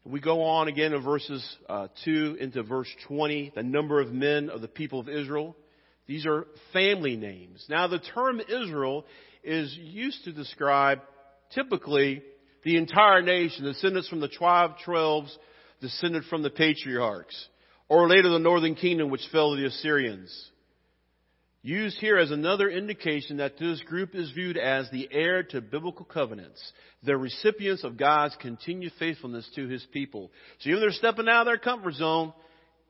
We 0.03 0.19
go 0.19 0.41
on 0.41 0.67
again 0.67 0.93
in 0.93 1.03
verses 1.03 1.57
uh, 1.69 1.87
2 2.05 2.37
into 2.39 2.63
verse 2.63 2.89
20, 3.07 3.51
the 3.55 3.61
number 3.61 4.01
of 4.01 4.11
men 4.11 4.49
of 4.49 4.61
the 4.61 4.67
people 4.67 4.99
of 4.99 5.07
Israel. 5.07 5.55
These 6.07 6.25
are 6.25 6.47
family 6.73 7.15
names. 7.15 7.63
Now, 7.69 7.87
the 7.87 7.99
term 7.99 8.39
Israel 8.41 9.05
is 9.43 9.77
used 9.79 10.23
to 10.23 10.31
describe 10.31 11.01
typically 11.53 12.23
the 12.63 12.77
entire 12.77 13.21
nation, 13.21 13.63
descendants 13.65 14.09
from 14.09 14.21
the 14.21 14.27
12 14.27 14.79
tribes, 14.79 15.37
descended 15.81 16.23
from 16.25 16.41
the 16.41 16.49
patriarchs, 16.49 17.47
or 17.87 18.07
later 18.07 18.29
the 18.29 18.39
northern 18.39 18.73
kingdom 18.73 19.11
which 19.11 19.27
fell 19.31 19.51
to 19.51 19.61
the 19.61 19.67
Assyrians 19.67 20.50
used 21.63 21.97
here 21.97 22.17
as 22.17 22.31
another 22.31 22.69
indication 22.69 23.37
that 23.37 23.57
this 23.59 23.81
group 23.83 24.15
is 24.15 24.31
viewed 24.31 24.57
as 24.57 24.89
the 24.89 25.07
heir 25.11 25.43
to 25.43 25.61
biblical 25.61 26.05
covenants, 26.05 26.59
the 27.03 27.15
recipients 27.15 27.83
of 27.83 27.97
God's 27.97 28.35
continued 28.39 28.93
faithfulness 28.97 29.49
to 29.55 29.67
his 29.67 29.85
people. 29.91 30.31
So 30.59 30.69
even 30.69 30.81
they're 30.81 30.91
stepping 30.91 31.27
out 31.27 31.41
of 31.41 31.45
their 31.47 31.57
comfort 31.57 31.93
zone, 31.93 32.33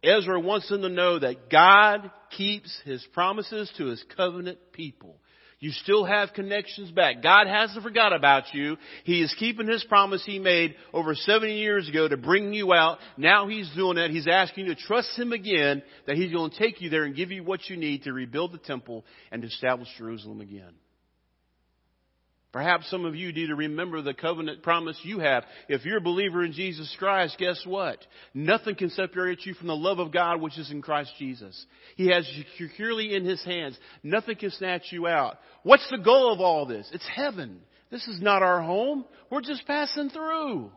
Ezra 0.03 0.39
wants 0.39 0.69
them 0.69 0.81
to 0.81 0.89
know 0.89 1.19
that 1.19 1.49
God 1.49 2.09
keeps 2.35 2.75
his 2.85 3.05
promises 3.13 3.71
to 3.77 3.85
his 3.87 4.03
covenant 4.15 4.57
people. 4.71 5.17
You 5.61 5.69
still 5.69 6.03
have 6.05 6.33
connections 6.33 6.89
back. 6.89 7.21
God 7.21 7.45
hasn't 7.45 7.83
forgot 7.83 8.13
about 8.13 8.51
you. 8.51 8.77
He 9.03 9.21
is 9.21 9.33
keeping 9.37 9.67
His 9.67 9.83
promise 9.83 10.23
He 10.25 10.39
made 10.39 10.73
over 10.91 11.13
70 11.13 11.53
years 11.53 11.87
ago 11.87 12.07
to 12.07 12.17
bring 12.17 12.51
you 12.51 12.73
out. 12.73 12.97
Now 13.15 13.47
He's 13.47 13.69
doing 13.75 13.97
that. 13.97 14.09
He's 14.09 14.27
asking 14.27 14.65
you 14.65 14.73
to 14.73 14.81
trust 14.81 15.17
Him 15.17 15.31
again, 15.31 15.83
that 16.07 16.15
He's 16.15 16.33
going 16.33 16.49
to 16.49 16.57
take 16.57 16.81
you 16.81 16.89
there 16.89 17.03
and 17.03 17.15
give 17.15 17.29
you 17.29 17.43
what 17.43 17.69
you 17.69 17.77
need 17.77 18.03
to 18.03 18.11
rebuild 18.11 18.53
the 18.53 18.57
temple 18.57 19.05
and 19.31 19.43
establish 19.43 19.87
Jerusalem 19.99 20.41
again. 20.41 20.73
Perhaps 22.51 22.89
some 22.89 23.05
of 23.05 23.15
you 23.15 23.31
need 23.31 23.47
to 23.47 23.55
remember 23.55 24.01
the 24.01 24.13
covenant 24.13 24.61
promise 24.61 24.99
you 25.03 25.19
have. 25.19 25.45
If 25.69 25.85
you're 25.85 25.99
a 25.99 26.01
believer 26.01 26.43
in 26.43 26.51
Jesus 26.51 26.93
Christ, 26.99 27.37
guess 27.37 27.61
what? 27.65 28.05
Nothing 28.33 28.75
can 28.75 28.89
separate 28.89 29.45
you 29.45 29.53
from 29.53 29.67
the 29.67 29.75
love 29.75 29.99
of 29.99 30.11
God 30.11 30.41
which 30.41 30.57
is 30.57 30.69
in 30.69 30.81
Christ 30.81 31.13
Jesus. 31.17 31.65
He 31.95 32.07
has 32.07 32.29
you 32.35 32.43
securely 32.67 33.15
in 33.15 33.23
His 33.23 33.41
hands. 33.45 33.79
Nothing 34.03 34.35
can 34.35 34.51
snatch 34.51 34.91
you 34.91 35.07
out. 35.07 35.37
What's 35.63 35.89
the 35.89 35.97
goal 35.97 36.33
of 36.33 36.41
all 36.41 36.65
this? 36.65 36.89
It's 36.93 37.07
heaven. 37.07 37.61
This 37.89 38.05
is 38.07 38.21
not 38.21 38.43
our 38.43 38.61
home. 38.61 39.05
We're 39.29 39.41
just 39.41 39.65
passing 39.65 40.09
through. 40.09 40.71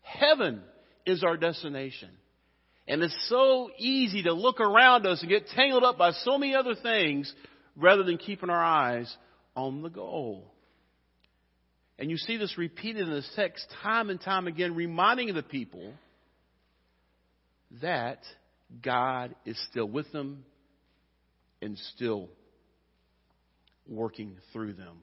Heaven 0.00 0.62
is 1.04 1.22
our 1.22 1.36
destination. 1.36 2.08
And 2.86 3.02
it's 3.02 3.28
so 3.28 3.68
easy 3.78 4.22
to 4.22 4.32
look 4.32 4.58
around 4.58 5.06
us 5.06 5.20
and 5.20 5.28
get 5.28 5.48
tangled 5.48 5.84
up 5.84 5.98
by 5.98 6.12
so 6.12 6.38
many 6.38 6.54
other 6.54 6.74
things 6.74 7.30
rather 7.76 8.04
than 8.04 8.16
keeping 8.16 8.48
our 8.48 8.64
eyes 8.64 9.14
on 9.54 9.82
the 9.82 9.90
goal. 9.90 10.54
And 11.98 12.10
you 12.10 12.16
see 12.16 12.36
this 12.36 12.56
repeated 12.56 13.02
in 13.02 13.10
this 13.10 13.30
text 13.34 13.66
time 13.82 14.08
and 14.10 14.20
time 14.20 14.46
again, 14.46 14.74
reminding 14.74 15.34
the 15.34 15.42
people 15.42 15.92
that 17.82 18.20
God 18.82 19.34
is 19.44 19.58
still 19.70 19.88
with 19.88 20.10
them 20.12 20.44
and 21.60 21.76
still 21.94 22.28
working 23.88 24.36
through 24.52 24.74
them. 24.74 24.98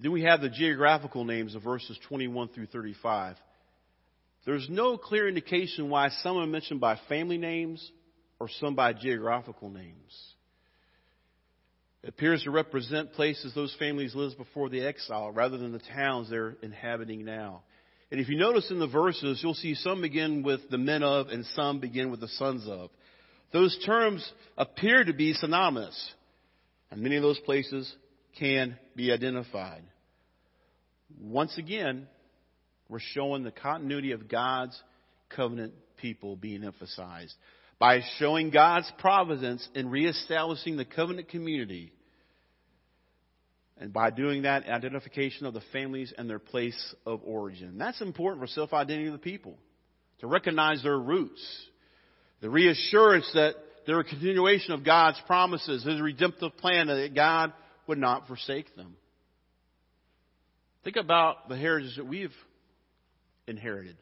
Then 0.00 0.10
we 0.10 0.22
have 0.22 0.40
the 0.40 0.48
geographical 0.48 1.24
names 1.24 1.54
of 1.54 1.62
verses 1.62 1.96
21 2.08 2.48
through 2.48 2.66
35. 2.66 3.36
There's 4.44 4.66
no 4.68 4.96
clear 4.96 5.28
indication 5.28 5.90
why 5.90 6.08
some 6.08 6.38
are 6.38 6.46
mentioned 6.46 6.80
by 6.80 6.98
family 7.08 7.38
names 7.38 7.88
or 8.40 8.48
some 8.60 8.74
by 8.74 8.92
geographical 8.94 9.70
names. 9.70 10.31
Appears 12.04 12.42
to 12.42 12.50
represent 12.50 13.12
places 13.12 13.54
those 13.54 13.74
families 13.78 14.14
lived 14.14 14.36
before 14.36 14.68
the 14.68 14.84
exile 14.84 15.30
rather 15.30 15.56
than 15.56 15.70
the 15.72 15.78
towns 15.78 16.28
they're 16.28 16.56
inhabiting 16.60 17.24
now. 17.24 17.62
And 18.10 18.20
if 18.20 18.28
you 18.28 18.36
notice 18.36 18.70
in 18.70 18.80
the 18.80 18.88
verses, 18.88 19.40
you'll 19.42 19.54
see 19.54 19.74
some 19.74 20.02
begin 20.02 20.42
with 20.42 20.68
the 20.68 20.78
men 20.78 21.04
of 21.04 21.28
and 21.28 21.46
some 21.54 21.78
begin 21.78 22.10
with 22.10 22.20
the 22.20 22.28
sons 22.28 22.66
of. 22.68 22.90
Those 23.52 23.78
terms 23.86 24.28
appear 24.58 25.04
to 25.04 25.12
be 25.12 25.32
synonymous, 25.34 26.12
and 26.90 27.00
many 27.00 27.16
of 27.16 27.22
those 27.22 27.38
places 27.40 27.94
can 28.38 28.76
be 28.96 29.12
identified. 29.12 29.82
Once 31.20 31.56
again, 31.56 32.08
we're 32.88 32.98
showing 33.00 33.44
the 33.44 33.52
continuity 33.52 34.12
of 34.12 34.28
God's 34.28 34.80
covenant 35.30 35.74
people 35.98 36.34
being 36.34 36.64
emphasized 36.64 37.34
by 37.82 38.00
showing 38.20 38.50
God's 38.50 38.88
providence 39.00 39.68
in 39.74 39.90
reestablishing 39.90 40.76
the 40.76 40.84
covenant 40.84 41.28
community. 41.30 41.92
And 43.76 43.92
by 43.92 44.10
doing 44.10 44.42
that, 44.42 44.68
identification 44.68 45.46
of 45.46 45.52
the 45.54 45.64
families 45.72 46.14
and 46.16 46.30
their 46.30 46.38
place 46.38 46.94
of 47.04 47.22
origin. 47.24 47.78
That's 47.78 48.00
important 48.00 48.40
for 48.40 48.46
self 48.46 48.72
identity 48.72 49.08
of 49.08 49.14
the 49.14 49.18
people. 49.18 49.58
To 50.20 50.28
recognize 50.28 50.80
their 50.84 50.96
roots. 50.96 51.44
The 52.40 52.48
reassurance 52.48 53.28
that 53.34 53.54
they're 53.84 53.98
a 53.98 54.04
continuation 54.04 54.74
of 54.74 54.84
God's 54.84 55.20
promises, 55.26 55.82
His 55.82 56.00
redemptive 56.00 56.56
plan, 56.58 56.86
that 56.86 57.12
God 57.16 57.52
would 57.88 57.98
not 57.98 58.28
forsake 58.28 58.76
them. 58.76 58.94
Think 60.84 60.94
about 60.94 61.48
the 61.48 61.56
heritage 61.56 61.96
that 61.96 62.06
we've 62.06 62.30
inherited 63.48 63.96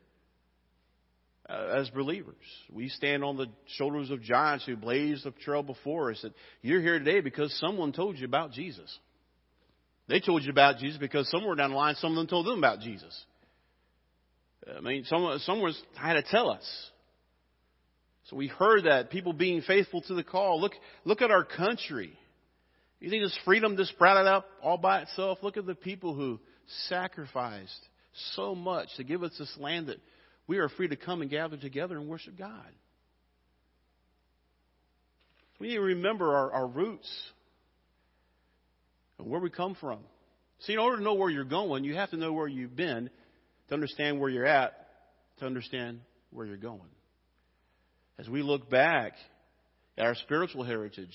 Uh, 1.51 1.81
as 1.81 1.91
believers. 1.91 2.37
We 2.71 2.89
stand 2.91 3.25
on 3.25 3.37
the 3.37 3.49
shoulders 3.77 4.11
of 4.11 4.23
giants 4.23 4.65
who 4.67 4.77
blazed 4.77 5.25
the 5.25 5.33
trail 5.33 5.65
before 5.65 6.13
us. 6.13 6.21
That 6.23 6.33
you're 6.63 6.81
here 6.81 7.01
today 7.01 7.21
because 7.21 7.53
someone 7.59 7.93
told 7.93 8.19
you 8.19 8.25
about 8.25 8.53
Jesus. 8.53 8.99
They 10.07 10.21
told 10.21 10.45
you 10.45 10.51
about 10.51 10.79
Jesus 10.79 10.99
because 10.99 11.29
somewhere 11.29 11.57
down 11.57 11.71
the 11.71 11.77
line, 11.77 11.97
someone 11.97 12.29
told 12.29 12.47
them 12.47 12.59
about 12.59 12.81
Jesus. 12.81 13.25
I 14.77 14.81
mean, 14.81 15.03
someone, 15.07 15.41
someone 15.41 15.73
had 15.97 16.13
to 16.13 16.23
tell 16.23 16.51
us. 16.51 16.91
So 18.25 18.37
we 18.37 18.47
heard 18.47 18.85
that 18.85 19.11
people 19.11 19.33
being 19.33 19.63
faithful 19.63 20.03
to 20.03 20.15
the 20.15 20.23
call. 20.23 20.61
Look, 20.61 20.75
look 21.05 21.21
at 21.21 21.33
our 21.33 21.45
country. 21.45 22.13
You 23.01 23.11
think 23.11 23.25
this 23.25 23.39
freedom 23.45 23.77
just 23.77 23.91
sprouted 23.91 24.29
up 24.29 24.47
all 24.63 24.79
by 24.79 25.01
itself? 25.01 25.39
Look 25.43 25.57
at 25.57 25.67
the 25.67 25.75
people 25.75 26.15
who 26.15 26.39
sacrificed 26.89 27.89
so 28.37 28.55
much 28.55 28.89
to 28.99 29.05
give 29.05 29.25
us 29.25 29.33
this 29.37 29.53
land 29.59 29.89
that 29.89 29.99
we 30.51 30.59
are 30.59 30.69
free 30.69 30.89
to 30.89 30.97
come 30.97 31.23
and 31.23 31.31
gather 31.31 31.57
together 31.57 31.97
and 31.97 32.09
worship 32.09 32.37
God. 32.37 32.67
We 35.61 35.69
need 35.69 35.75
to 35.75 35.81
remember 35.81 36.35
our, 36.35 36.53
our 36.53 36.67
roots 36.67 37.09
and 39.21 39.31
where 39.31 39.41
we 39.41 39.49
come 39.49 39.77
from. 39.81 40.01
See, 40.63 40.73
in 40.73 40.81
order 40.81 40.97
to 40.97 41.05
know 41.05 41.15
where 41.15 41.31
you're 41.31 41.45
going, 41.45 41.85
you 41.85 41.95
have 41.95 42.11
to 42.11 42.17
know 42.17 42.33
where 42.33 42.49
you've 42.49 42.75
been 42.75 43.11
to 43.69 43.75
understand 43.75 44.19
where 44.19 44.29
you're 44.29 44.45
at, 44.45 44.73
to 45.39 45.47
understand 45.47 46.01
where 46.33 46.47
you're 46.47 46.57
going. 46.57 46.81
As 48.19 48.29
we 48.29 48.43
look 48.43 48.69
back 48.69 49.13
at 49.97 50.05
our 50.05 50.17
spiritual 50.17 50.65
heritage, 50.65 51.15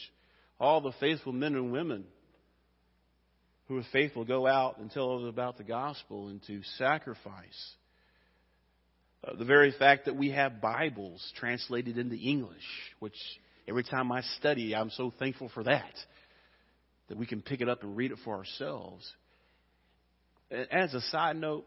all 0.61 0.79
the 0.79 0.93
faithful 1.01 1.33
men 1.33 1.55
and 1.55 1.73
women 1.73 2.05
who 3.67 3.79
are 3.79 3.85
faithful 3.91 4.23
go 4.23 4.47
out 4.47 4.77
and 4.77 4.89
tell 4.91 5.11
others 5.11 5.27
about 5.27 5.57
the 5.57 5.65
gospel 5.65 6.29
and 6.29 6.41
to 6.43 6.61
sacrifice 6.77 7.75
uh, 9.25 9.35
the 9.35 9.45
very 9.45 9.71
fact 9.77 10.05
that 10.05 10.15
we 10.15 10.31
have 10.31 10.61
Bibles 10.61 11.25
translated 11.37 11.97
into 11.97 12.15
English, 12.15 12.63
which 12.99 13.15
every 13.67 13.83
time 13.83 14.11
I 14.11 14.21
study, 14.39 14.75
I'm 14.75 14.89
so 14.91 15.13
thankful 15.17 15.49
for 15.53 15.63
that, 15.63 15.93
that 17.09 17.17
we 17.17 17.25
can 17.25 17.41
pick 17.41 17.61
it 17.61 17.69
up 17.69 17.83
and 17.83 17.95
read 17.95 18.11
it 18.11 18.17
for 18.23 18.35
ourselves. 18.35 19.09
As 20.51 20.93
a 20.93 21.01
side 21.01 21.37
note, 21.37 21.65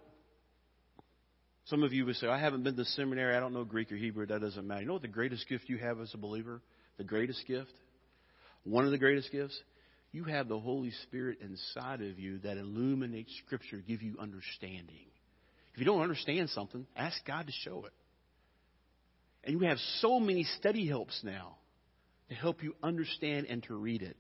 some 1.67 1.83
of 1.83 1.93
you 1.93 2.07
would 2.07 2.17
say, 2.17 2.29
I 2.29 2.39
haven't 2.39 2.63
been 2.63 2.77
to 2.77 2.85
seminary, 2.85 3.37
I 3.37 3.41
don't 3.41 3.53
know 3.53 3.65
Greek 3.65 3.93
or 3.93 3.97
Hebrew, 3.97 4.27
that 4.27 4.41
doesn't 4.41 4.67
matter. 4.67 4.81
You 4.81 4.87
know 4.87 4.95
what 4.95 5.03
the 5.03 5.09
greatest 5.09 5.49
gift 5.49 5.69
you 5.69 5.79
have 5.79 6.01
as 6.01 6.13
a 6.15 6.19
believer? 6.19 6.63
The 6.97 7.05
greatest 7.05 7.47
gift? 7.47 7.73
One 8.65 8.85
of 8.85 8.91
the 8.91 8.99
greatest 8.99 9.31
gifts? 9.31 9.59
You 10.13 10.25
have 10.25 10.49
the 10.49 10.59
Holy 10.59 10.93
Spirit 11.03 11.39
inside 11.43 12.01
of 12.01 12.19
you 12.19 12.39
that 12.39 12.57
illuminates 12.57 13.31
Scripture, 13.45 13.83
give 13.87 14.01
you 14.01 14.17
understanding. 14.19 15.07
If 15.79 15.83
you 15.83 15.93
don't 15.93 16.03
understand 16.03 16.51
something, 16.51 16.89
ask 16.97 17.25
God 17.25 17.47
to 17.47 17.53
show 17.53 17.85
it. 17.87 17.93
And 19.45 19.61
we 19.61 19.67
have 19.67 19.79
so 20.01 20.19
many 20.19 20.43
study 20.59 20.89
helps 20.89 21.21
now 21.23 21.55
to 22.31 22.35
help 22.35 22.65
you 22.65 22.75
understand 22.83 23.47
and 23.49 23.63
to 23.63 23.77
read 23.77 24.03
it. 24.03 24.17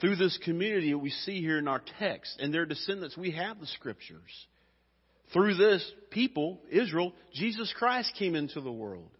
Through 0.00 0.16
this 0.16 0.38
community 0.42 0.94
we 0.94 1.10
see 1.10 1.42
here 1.42 1.58
in 1.58 1.68
our 1.68 1.82
text 1.98 2.40
and 2.40 2.52
their 2.52 2.64
descendants, 2.64 3.14
we 3.14 3.32
have 3.32 3.60
the 3.60 3.66
scriptures. 3.66 4.46
Through 5.34 5.56
this 5.56 5.86
people, 6.08 6.62
Israel, 6.70 7.12
Jesus 7.34 7.70
Christ 7.76 8.14
came 8.18 8.34
into 8.34 8.62
the 8.62 8.72
world. 8.72 9.10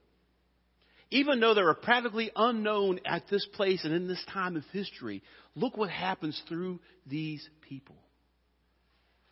Even 1.11 1.41
though 1.41 1.53
they 1.53 1.61
were 1.61 1.75
practically 1.75 2.31
unknown 2.35 3.01
at 3.05 3.29
this 3.29 3.47
place 3.53 3.85
and 3.85 3.93
in 3.93 4.09
this 4.09 4.25
time 4.33 4.57
of 4.57 4.65
history, 4.73 5.23
look 5.55 5.77
what 5.77 5.91
happens 5.91 6.41
through 6.49 6.81
these 7.07 7.47
people. 7.69 7.97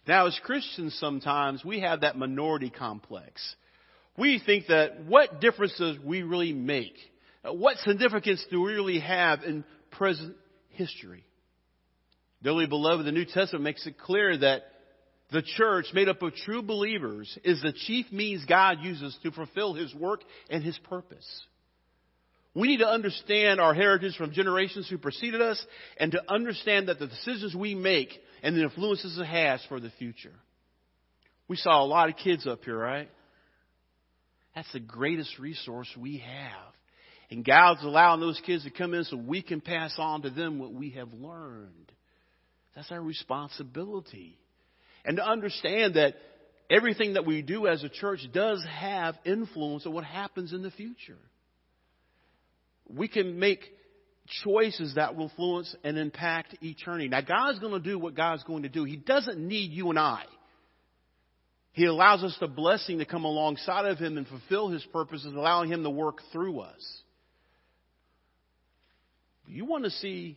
Now, 0.08 0.26
as 0.26 0.40
Christians, 0.42 0.96
sometimes 0.98 1.62
we 1.62 1.80
have 1.80 2.00
that 2.00 2.16
minority 2.16 2.70
complex. 2.70 3.54
We 4.16 4.40
think 4.44 4.68
that 4.68 5.04
what 5.04 5.38
difference 5.42 5.78
we 6.02 6.22
really 6.22 6.54
make? 6.54 6.94
Uh, 7.44 7.52
what 7.52 7.76
significance 7.84 8.42
do 8.50 8.62
we 8.62 8.72
really 8.72 9.00
have 9.00 9.44
in 9.44 9.64
present 9.90 10.34
history? 10.70 11.26
Dearly 12.42 12.66
beloved, 12.66 13.04
the 13.04 13.12
New 13.12 13.26
Testament 13.26 13.64
makes 13.64 13.86
it 13.86 13.98
clear 13.98 14.38
that 14.38 14.62
the 15.30 15.42
church, 15.42 15.88
made 15.92 16.08
up 16.08 16.22
of 16.22 16.34
true 16.36 16.62
believers, 16.62 17.38
is 17.44 17.60
the 17.60 17.74
chief 17.74 18.10
means 18.10 18.46
God 18.46 18.78
uses 18.80 19.14
to 19.24 19.30
fulfill 19.30 19.74
His 19.74 19.94
work 19.94 20.22
and 20.48 20.64
His 20.64 20.78
purpose. 20.88 21.42
We 22.58 22.66
need 22.66 22.78
to 22.78 22.88
understand 22.88 23.60
our 23.60 23.72
heritage 23.72 24.16
from 24.16 24.32
generations 24.32 24.88
who 24.90 24.98
preceded 24.98 25.40
us 25.40 25.64
and 25.96 26.10
to 26.10 26.22
understand 26.28 26.88
that 26.88 26.98
the 26.98 27.06
decisions 27.06 27.54
we 27.54 27.76
make 27.76 28.10
and 28.42 28.56
the 28.56 28.64
influences 28.64 29.16
it 29.16 29.26
has 29.26 29.64
for 29.68 29.78
the 29.78 29.90
future. 29.90 30.34
We 31.46 31.56
saw 31.56 31.84
a 31.84 31.86
lot 31.86 32.08
of 32.08 32.16
kids 32.16 32.48
up 32.48 32.64
here, 32.64 32.76
right? 32.76 33.08
That's 34.56 34.72
the 34.72 34.80
greatest 34.80 35.38
resource 35.38 35.88
we 35.96 36.18
have. 36.18 36.74
And 37.30 37.44
God's 37.44 37.84
allowing 37.84 38.18
those 38.18 38.40
kids 38.44 38.64
to 38.64 38.70
come 38.70 38.92
in 38.92 39.04
so 39.04 39.16
we 39.16 39.40
can 39.40 39.60
pass 39.60 39.94
on 39.96 40.22
to 40.22 40.30
them 40.30 40.58
what 40.58 40.72
we 40.72 40.90
have 40.90 41.12
learned. 41.12 41.92
That's 42.74 42.90
our 42.90 43.00
responsibility. 43.00 44.36
And 45.04 45.18
to 45.18 45.24
understand 45.24 45.94
that 45.94 46.14
everything 46.68 47.12
that 47.12 47.24
we 47.24 47.40
do 47.40 47.68
as 47.68 47.84
a 47.84 47.88
church 47.88 48.20
does 48.32 48.66
have 48.68 49.14
influence 49.24 49.86
on 49.86 49.92
what 49.92 50.02
happens 50.02 50.52
in 50.52 50.62
the 50.62 50.72
future. 50.72 51.18
We 52.88 53.08
can 53.08 53.38
make 53.38 53.60
choices 54.44 54.94
that 54.96 55.16
will 55.16 55.24
influence 55.24 55.74
and 55.84 55.98
impact 55.98 56.56
eternity. 56.62 57.08
Now, 57.08 57.20
God's 57.22 57.58
going 57.58 57.72
to 57.72 57.80
do 57.80 57.98
what 57.98 58.14
God's 58.14 58.42
going 58.44 58.62
to 58.64 58.68
do. 58.68 58.84
He 58.84 58.96
doesn't 58.96 59.38
need 59.38 59.72
you 59.72 59.90
and 59.90 59.98
I. 59.98 60.24
He 61.72 61.84
allows 61.84 62.24
us 62.24 62.36
the 62.40 62.48
blessing 62.48 62.98
to 62.98 63.04
come 63.04 63.24
alongside 63.24 63.86
of 63.86 63.98
Him 63.98 64.18
and 64.18 64.26
fulfill 64.26 64.68
His 64.68 64.84
purposes, 64.92 65.32
allowing 65.34 65.70
Him 65.70 65.82
to 65.84 65.90
work 65.90 66.18
through 66.32 66.60
us. 66.60 67.02
Do 69.46 69.52
you 69.52 69.64
want 69.64 69.84
to 69.84 69.90
see 69.90 70.36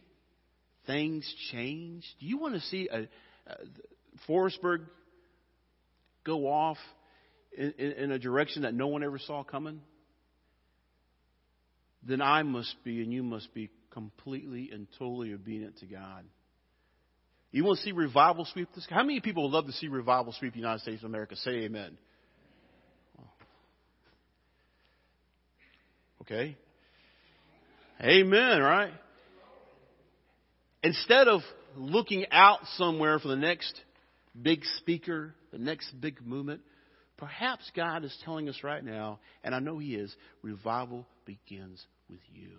things 0.88 1.32
change? 1.52 2.04
Do 2.20 2.26
you 2.26 2.38
want 2.38 2.54
to 2.56 2.62
see 2.62 2.88
uh, 2.90 2.96
uh, 2.96 3.02
a, 3.48 3.54
a 3.54 4.32
Forestburg 4.32 4.86
go 6.24 6.48
off 6.48 6.78
in, 7.58 7.74
in, 7.78 7.92
in 7.92 8.12
a 8.12 8.20
direction 8.20 8.62
that 8.62 8.74
no 8.74 8.88
one 8.88 9.04
ever 9.04 9.20
saw 9.20 9.44
coming? 9.44 9.82
Then 12.04 12.22
I 12.22 12.44
must 12.44 12.76
be 12.84 13.02
and 13.02 13.14
you 13.14 13.24
must 13.24 13.54
be 13.54 13.70
completely 13.92 14.70
and 14.72 14.88
totally 14.98 15.34
obedient 15.34 15.78
to 15.80 15.86
God. 15.86 16.24
You 17.52 17.66
want 17.66 17.80
to 17.80 17.84
see 17.84 17.92
revival 17.92 18.46
sweep 18.46 18.70
this? 18.74 18.88
How 18.90 19.04
many 19.04 19.20
people 19.20 19.44
would 19.44 19.52
love 19.52 19.66
to 19.66 19.74
see 19.74 19.88
revival 19.88 20.34
sweep 20.38 20.54
the 20.54 20.60
United 20.60 20.82
States 20.82 21.04
of 21.04 21.10
America? 21.10 21.36
Say 21.36 21.52
amen. 21.66 21.98
Okay? 26.22 26.56
Amen, 28.02 28.62
right? 28.62 28.94
Instead 30.82 31.28
of 31.28 31.42
looking 31.76 32.26
out 32.32 32.60
somewhere 32.78 33.20
for 33.20 33.28
the 33.28 33.36
next 33.36 33.80
big 34.40 34.64
speaker, 34.78 35.36
the 35.52 35.58
next 35.58 35.92
big 36.00 36.26
movement, 36.26 36.62
perhaps 37.22 37.72
God 37.76 38.04
is 38.04 38.18
telling 38.26 38.50
us 38.50 38.64
right 38.64 38.84
now, 38.84 39.20
and 39.44 39.54
I 39.54 39.60
know 39.60 39.78
He 39.78 39.94
is, 39.94 40.14
revival 40.42 41.06
begins 41.26 41.80
with 42.10 42.20
you. 42.34 42.50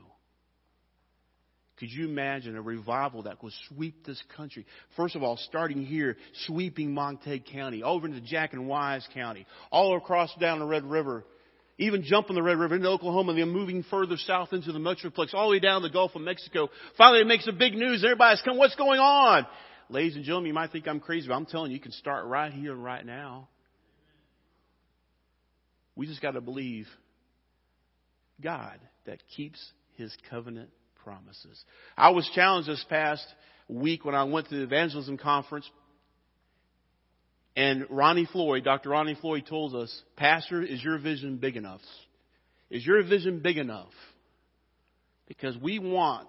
Could 1.78 1.90
you 1.90 2.06
imagine 2.08 2.56
a 2.56 2.62
revival 2.62 3.24
that 3.24 3.42
would 3.42 3.52
sweep 3.68 4.06
this 4.06 4.22
country? 4.36 4.64
First 4.96 5.16
of 5.16 5.24
all, 5.24 5.36
starting 5.36 5.84
here, 5.84 6.16
sweeping 6.46 6.94
Montague 6.94 7.40
County, 7.52 7.82
over 7.82 8.06
into 8.06 8.20
Jack 8.20 8.52
and 8.52 8.68
Wise 8.68 9.04
County, 9.12 9.46
all 9.72 9.96
across 9.96 10.32
down 10.36 10.60
the 10.60 10.64
Red 10.64 10.84
River, 10.84 11.24
even 11.78 12.04
jumping 12.04 12.36
the 12.36 12.42
Red 12.42 12.58
River 12.58 12.76
into 12.76 12.88
Oklahoma, 12.88 13.32
and 13.32 13.40
then 13.40 13.50
moving 13.50 13.82
further 13.90 14.16
south 14.16 14.52
into 14.52 14.70
the 14.70 14.78
Metroplex, 14.78 15.34
all 15.34 15.48
the 15.48 15.56
way 15.56 15.58
down 15.58 15.82
the 15.82 15.90
Gulf 15.90 16.14
of 16.14 16.22
Mexico. 16.22 16.68
Finally, 16.96 17.22
it 17.22 17.26
makes 17.26 17.46
the 17.46 17.52
big 17.52 17.74
news. 17.74 18.04
Everybody's 18.04 18.42
coming. 18.42 18.60
What's 18.60 18.76
going 18.76 19.00
on? 19.00 19.44
Ladies 19.88 20.14
and 20.14 20.24
gentlemen, 20.24 20.46
you 20.46 20.54
might 20.54 20.70
think 20.70 20.86
I'm 20.86 21.00
crazy, 21.00 21.26
but 21.26 21.34
I'm 21.34 21.46
telling 21.46 21.72
you, 21.72 21.78
you 21.78 21.82
can 21.82 21.90
start 21.90 22.26
right 22.26 22.52
here 22.52 22.70
and 22.70 22.84
right 22.84 23.04
now. 23.04 23.48
We 25.96 26.06
just 26.06 26.22
got 26.22 26.32
to 26.32 26.40
believe 26.40 26.86
God 28.42 28.78
that 29.06 29.18
keeps 29.36 29.60
His 29.96 30.14
covenant 30.30 30.70
promises. 31.04 31.62
I 31.96 32.10
was 32.10 32.28
challenged 32.34 32.68
this 32.68 32.84
past 32.88 33.26
week 33.68 34.04
when 34.04 34.14
I 34.14 34.24
went 34.24 34.48
to 34.48 34.56
the 34.56 34.62
evangelism 34.62 35.18
conference. 35.18 35.68
And 37.54 37.86
Ronnie 37.90 38.28
Floyd, 38.30 38.64
Dr. 38.64 38.90
Ronnie 38.90 39.16
Floyd 39.20 39.44
told 39.48 39.74
us, 39.74 40.02
Pastor, 40.16 40.62
is 40.62 40.82
your 40.82 40.98
vision 40.98 41.36
big 41.36 41.56
enough? 41.56 41.80
Is 42.70 42.86
your 42.86 43.02
vision 43.02 43.40
big 43.40 43.58
enough? 43.58 43.92
Because 45.28 45.56
we 45.58 45.78
want, 45.78 46.28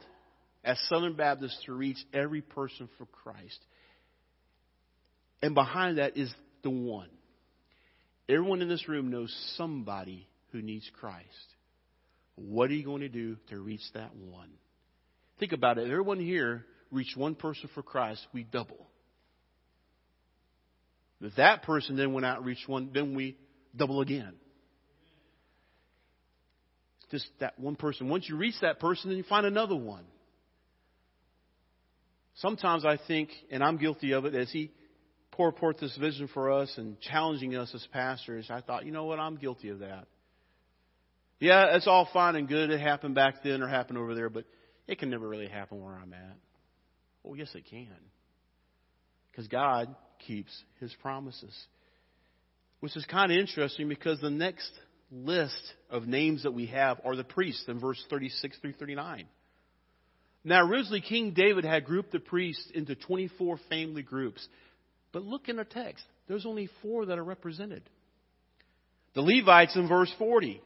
as 0.63 0.78
Southern 0.89 1.13
Baptists, 1.15 1.62
to 1.65 1.73
reach 1.73 1.97
every 2.13 2.41
person 2.41 2.89
for 2.97 3.06
Christ. 3.06 3.60
And 5.41 5.56
behind 5.56 5.97
that 5.97 6.17
is 6.17 6.34
the 6.63 6.69
one. 6.69 7.10
Everyone 8.29 8.62
in 8.62 8.69
this 8.69 8.88
room 8.88 9.12
knows 9.12 9.33
somebody 9.57 10.27
who 10.51 10.62
needs 10.62 10.89
Christ. 10.99 11.27
What 12.36 12.69
are 12.69 12.73
you 12.73 12.86
going 12.86 13.01
to 13.01 13.09
do 13.09 13.38
to 13.49 13.59
reach 13.59 13.81
that 13.93 14.15
one? 14.15 14.49
Think 15.39 15.51
about 15.51 15.77
it. 15.77 15.86
If 15.86 15.91
everyone 15.91 16.19
here 16.19 16.65
reached 16.91 17.17
one 17.17 17.36
person 17.36 17.69
for 17.73 17.83
Christ, 17.83 18.25
we 18.33 18.43
double. 18.43 18.88
If 21.21 21.36
that 21.36 21.63
person 21.63 21.95
then 21.95 22.13
went 22.13 22.25
out 22.25 22.38
and 22.38 22.45
reached 22.45 22.67
one, 22.67 22.91
then 22.93 23.15
we 23.15 23.38
double 23.75 24.01
again. 24.01 24.33
It's 27.01 27.12
just 27.12 27.39
that 27.39 27.59
one 27.59 27.75
person. 27.75 28.09
Once 28.09 28.27
you 28.27 28.36
reach 28.36 28.55
that 28.62 28.79
person, 28.79 29.09
then 29.09 29.17
you 29.17 29.23
find 29.23 29.45
another 29.45 29.75
one. 29.75 30.05
Sometimes 32.36 32.86
I 32.86 32.97
think, 33.07 33.29
and 33.51 33.63
I'm 33.63 33.77
guilty 33.77 34.13
of 34.13 34.25
it, 34.25 34.33
as 34.33 34.51
he 34.51 34.71
poured 35.34 35.58
forth 35.58 35.80
this 35.80 35.96
vision 35.98 36.28
for 36.34 36.52
us 36.52 36.74
and 36.78 37.00
challenging 37.00 37.56
us 37.56 37.72
as 37.74 37.86
pastors, 37.91 38.48
I 38.50 38.62
thought, 38.62 38.86
you 38.86 38.91
know 38.91 39.06
what, 39.06 39.19
I'm 39.19 39.36
guilty 39.36 39.69
of 39.69 39.80
that. 39.80 40.08
Yeah, 41.39 41.76
it's 41.76 41.88
all 41.88 42.08
fine 42.13 42.36
and 42.36 42.48
good. 42.48 42.69
It 42.69 42.80
happened 42.80 43.15
back 43.15 43.43
then 43.43 43.62
or 43.62 43.67
happened 43.67 43.98
over 43.98 44.15
there, 44.15 44.30
but 44.30 44.46
it 44.88 45.00
can 45.00 45.10
never 45.10 45.28
really 45.28 45.50
happen 45.50 45.82
where 45.82 45.93
I'm 45.93 46.13
at. 46.13 46.38
Well, 47.24 47.36
yes, 47.36 47.50
it 47.54 47.65
can. 47.69 47.88
Because 49.32 49.48
God 49.48 49.93
keeps 50.26 50.52
His 50.80 50.93
promises. 51.02 51.54
Which 52.80 52.96
is 52.96 53.06
kind 53.06 53.32
of 53.32 53.38
interesting 53.38 53.89
because 53.89 54.19
the 54.19 54.30
next 54.30 54.72
list 55.12 55.74
of 55.89 56.08
names 56.08 56.43
that 56.43 56.54
we 56.54 56.67
have 56.67 57.00
are 57.06 57.15
the 57.15 57.24
priests 57.24 57.65
in 57.67 57.80
verse 57.80 58.04
36 58.10 58.58
through 58.60 58.74
39. 58.74 59.26
Now, 60.46 60.65
originally, 60.65 61.02
King 61.02 61.32
David 61.32 61.63
had 61.63 61.86
grouped 61.86 62.12
the 62.12 62.19
priests 62.19 62.69
into 62.74 62.96
24 62.96 63.58
family 63.69 64.02
groups. 64.02 64.46
But 65.13 65.23
look 65.23 65.47
in 65.47 65.56
the 65.56 65.63
text. 65.63 66.04
There's 66.28 66.45
only 66.45 66.69
four 66.82 67.06
that 67.06 67.17
are 67.17 67.23
represented. 67.23 67.84
The 69.13 69.21
Levites 69.21 69.76
in 69.76 69.88
verse 69.88 70.12
40. 70.17 70.62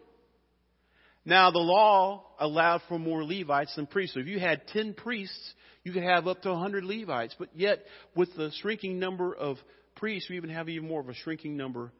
Now, 1.25 1.51
the 1.51 1.59
law 1.59 2.23
allowed 2.39 2.81
for 2.87 2.97
more 2.97 3.23
Levites 3.23 3.75
than 3.75 3.85
priests. 3.85 4.13
So 4.13 4.21
if 4.21 4.27
you 4.27 4.39
had 4.39 4.65
10 4.69 4.93
priests, 4.93 5.53
you 5.83 5.91
could 5.91 6.03
have 6.03 6.25
up 6.25 6.41
to 6.43 6.51
100 6.51 6.85
Levites. 6.85 7.35
But 7.37 7.49
yet, 7.53 7.79
with 8.15 8.33
the 8.37 8.49
shrinking 8.61 8.97
number 8.97 9.35
of 9.35 9.57
priests, 9.97 10.29
we 10.29 10.37
even 10.37 10.49
have 10.49 10.69
even 10.69 10.87
more 10.87 11.01
of 11.01 11.09
a 11.09 11.13
shrinking 11.13 11.57
number 11.57 11.91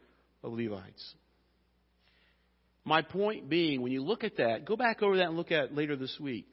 of 0.41 0.53
Levites. 0.53 1.15
My 2.85 3.01
point 3.01 3.49
being, 3.49 3.81
when 3.81 3.91
you 3.91 4.01
look 4.01 4.23
at 4.23 4.37
that, 4.37 4.63
go 4.63 4.77
back 4.77 5.03
over 5.03 5.17
that 5.17 5.27
and 5.27 5.35
look 5.35 5.51
at 5.51 5.65
it 5.65 5.75
later 5.75 5.97
this 5.97 6.17
week. 6.21 6.47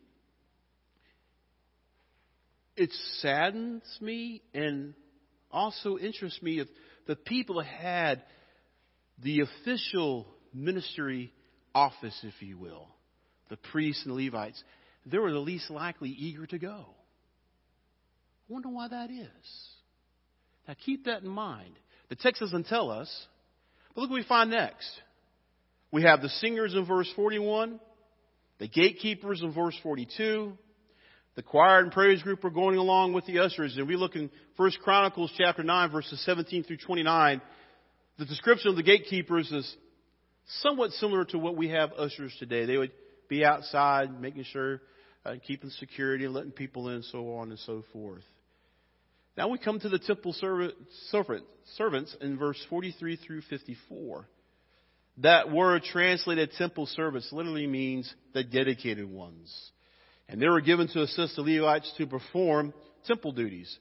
It 2.77 2.91
saddens 3.21 3.85
me 4.01 4.43
and 4.53 4.95
also 5.55 5.97
interests 5.97 6.43
me 6.43 6.59
if 6.61 6.69
the 7.07 7.17
people 7.17 7.61
had 7.61 8.23
the 9.23 9.41
official 9.41 10.27
ministry 10.53 11.33
office, 11.75 12.19
if 12.23 12.43
you 12.43 12.59
will, 12.59 12.89
the 13.49 13.57
priests 13.57 14.05
and 14.05 14.15
Levites, 14.15 14.63
they 15.07 15.19
were 15.19 15.33
the 15.33 15.39
least 15.39 15.71
likely 15.71 16.11
eager 16.11 16.47
to 16.47 16.59
go. 16.59 16.87
I 18.49 18.53
wonder 18.53 18.69
why 18.69 18.89
that 18.89 19.11
is. 19.11 19.29
Now 20.67 20.75
keep 20.85 21.05
that 21.05 21.23
in 21.23 21.29
mind. 21.29 21.75
The 22.09 22.17
text 22.17 22.41
doesn't 22.41 22.67
tell 22.67 22.91
us. 22.91 23.27
But 23.95 24.03
look 24.03 24.11
what 24.11 24.17
we 24.17 24.25
find 24.25 24.51
next. 24.51 24.91
We 25.91 26.03
have 26.03 26.21
the 26.21 26.29
singers 26.29 26.75
in 26.75 26.85
verse 26.87 27.11
41, 27.15 27.79
the 28.59 28.69
gatekeepers 28.69 29.43
in 29.43 29.53
verse 29.53 29.79
42, 29.83 30.59
the 31.37 31.43
choir 31.43 31.81
and 31.81 31.91
praise 31.91 32.23
group 32.23 32.45
are 32.45 32.51
going 32.51 32.77
along 32.77 33.13
with 33.13 33.27
the 33.27 33.41
ushers. 33.41 33.77
And 33.77 33.89
we 33.89 33.97
look 33.97 34.15
in 34.15 34.31
1 34.57 34.71
Chronicles 34.83 35.33
chapter 35.37 35.63
9 35.63 35.91
verses 35.91 36.25
17 36.25 36.65
through 36.65 36.77
29. 36.79 37.41
The 38.19 38.25
description 38.25 38.71
of 38.71 38.77
the 38.77 38.85
gatekeepers 38.85 39.51
is 39.51 39.77
somewhat 40.61 40.93
similar 40.93 41.25
to 41.27 41.39
what 41.39 41.57
we 41.57 41.71
have 41.71 41.93
ushers 41.95 42.35
today. 42.39 42.67
They 42.67 42.77
would 42.77 42.93
be 43.29 43.45
outside 43.45 44.21
making 44.21 44.45
sure, 44.45 44.81
uh, 45.25 45.35
keeping 45.45 45.71
security 45.71 46.29
letting 46.29 46.53
people 46.53 46.89
in, 46.91 47.03
so 47.03 47.35
on 47.37 47.51
and 47.51 47.59
so 47.61 47.85
forth. 47.93 48.23
Now 49.37 49.49
we 49.49 49.59
come 49.59 49.81
to 49.81 49.89
the 49.89 49.99
temple 49.99 50.33
servant, 50.35 50.75
servants 51.77 52.17
in 52.21 52.39
verse 52.39 52.65
43 52.71 53.17
through 53.17 53.41
54. 53.51 54.29
That 55.19 55.51
word 55.51 55.83
translated 55.83 56.53
temple 56.57 56.87
servants 56.87 57.33
literally 57.33 57.67
means 57.67 58.13
the 58.33 58.45
dedicated 58.45 59.11
ones. 59.11 59.73
And 60.29 60.41
they 60.41 60.49
were 60.49 60.61
given 60.61 60.89
to 60.89 61.03
assist 61.03 61.37
the 61.37 61.43
Levites 61.43 61.93
to 61.99 62.07
perform 62.07 62.73
temple 63.07 63.33
duties. 63.33 63.79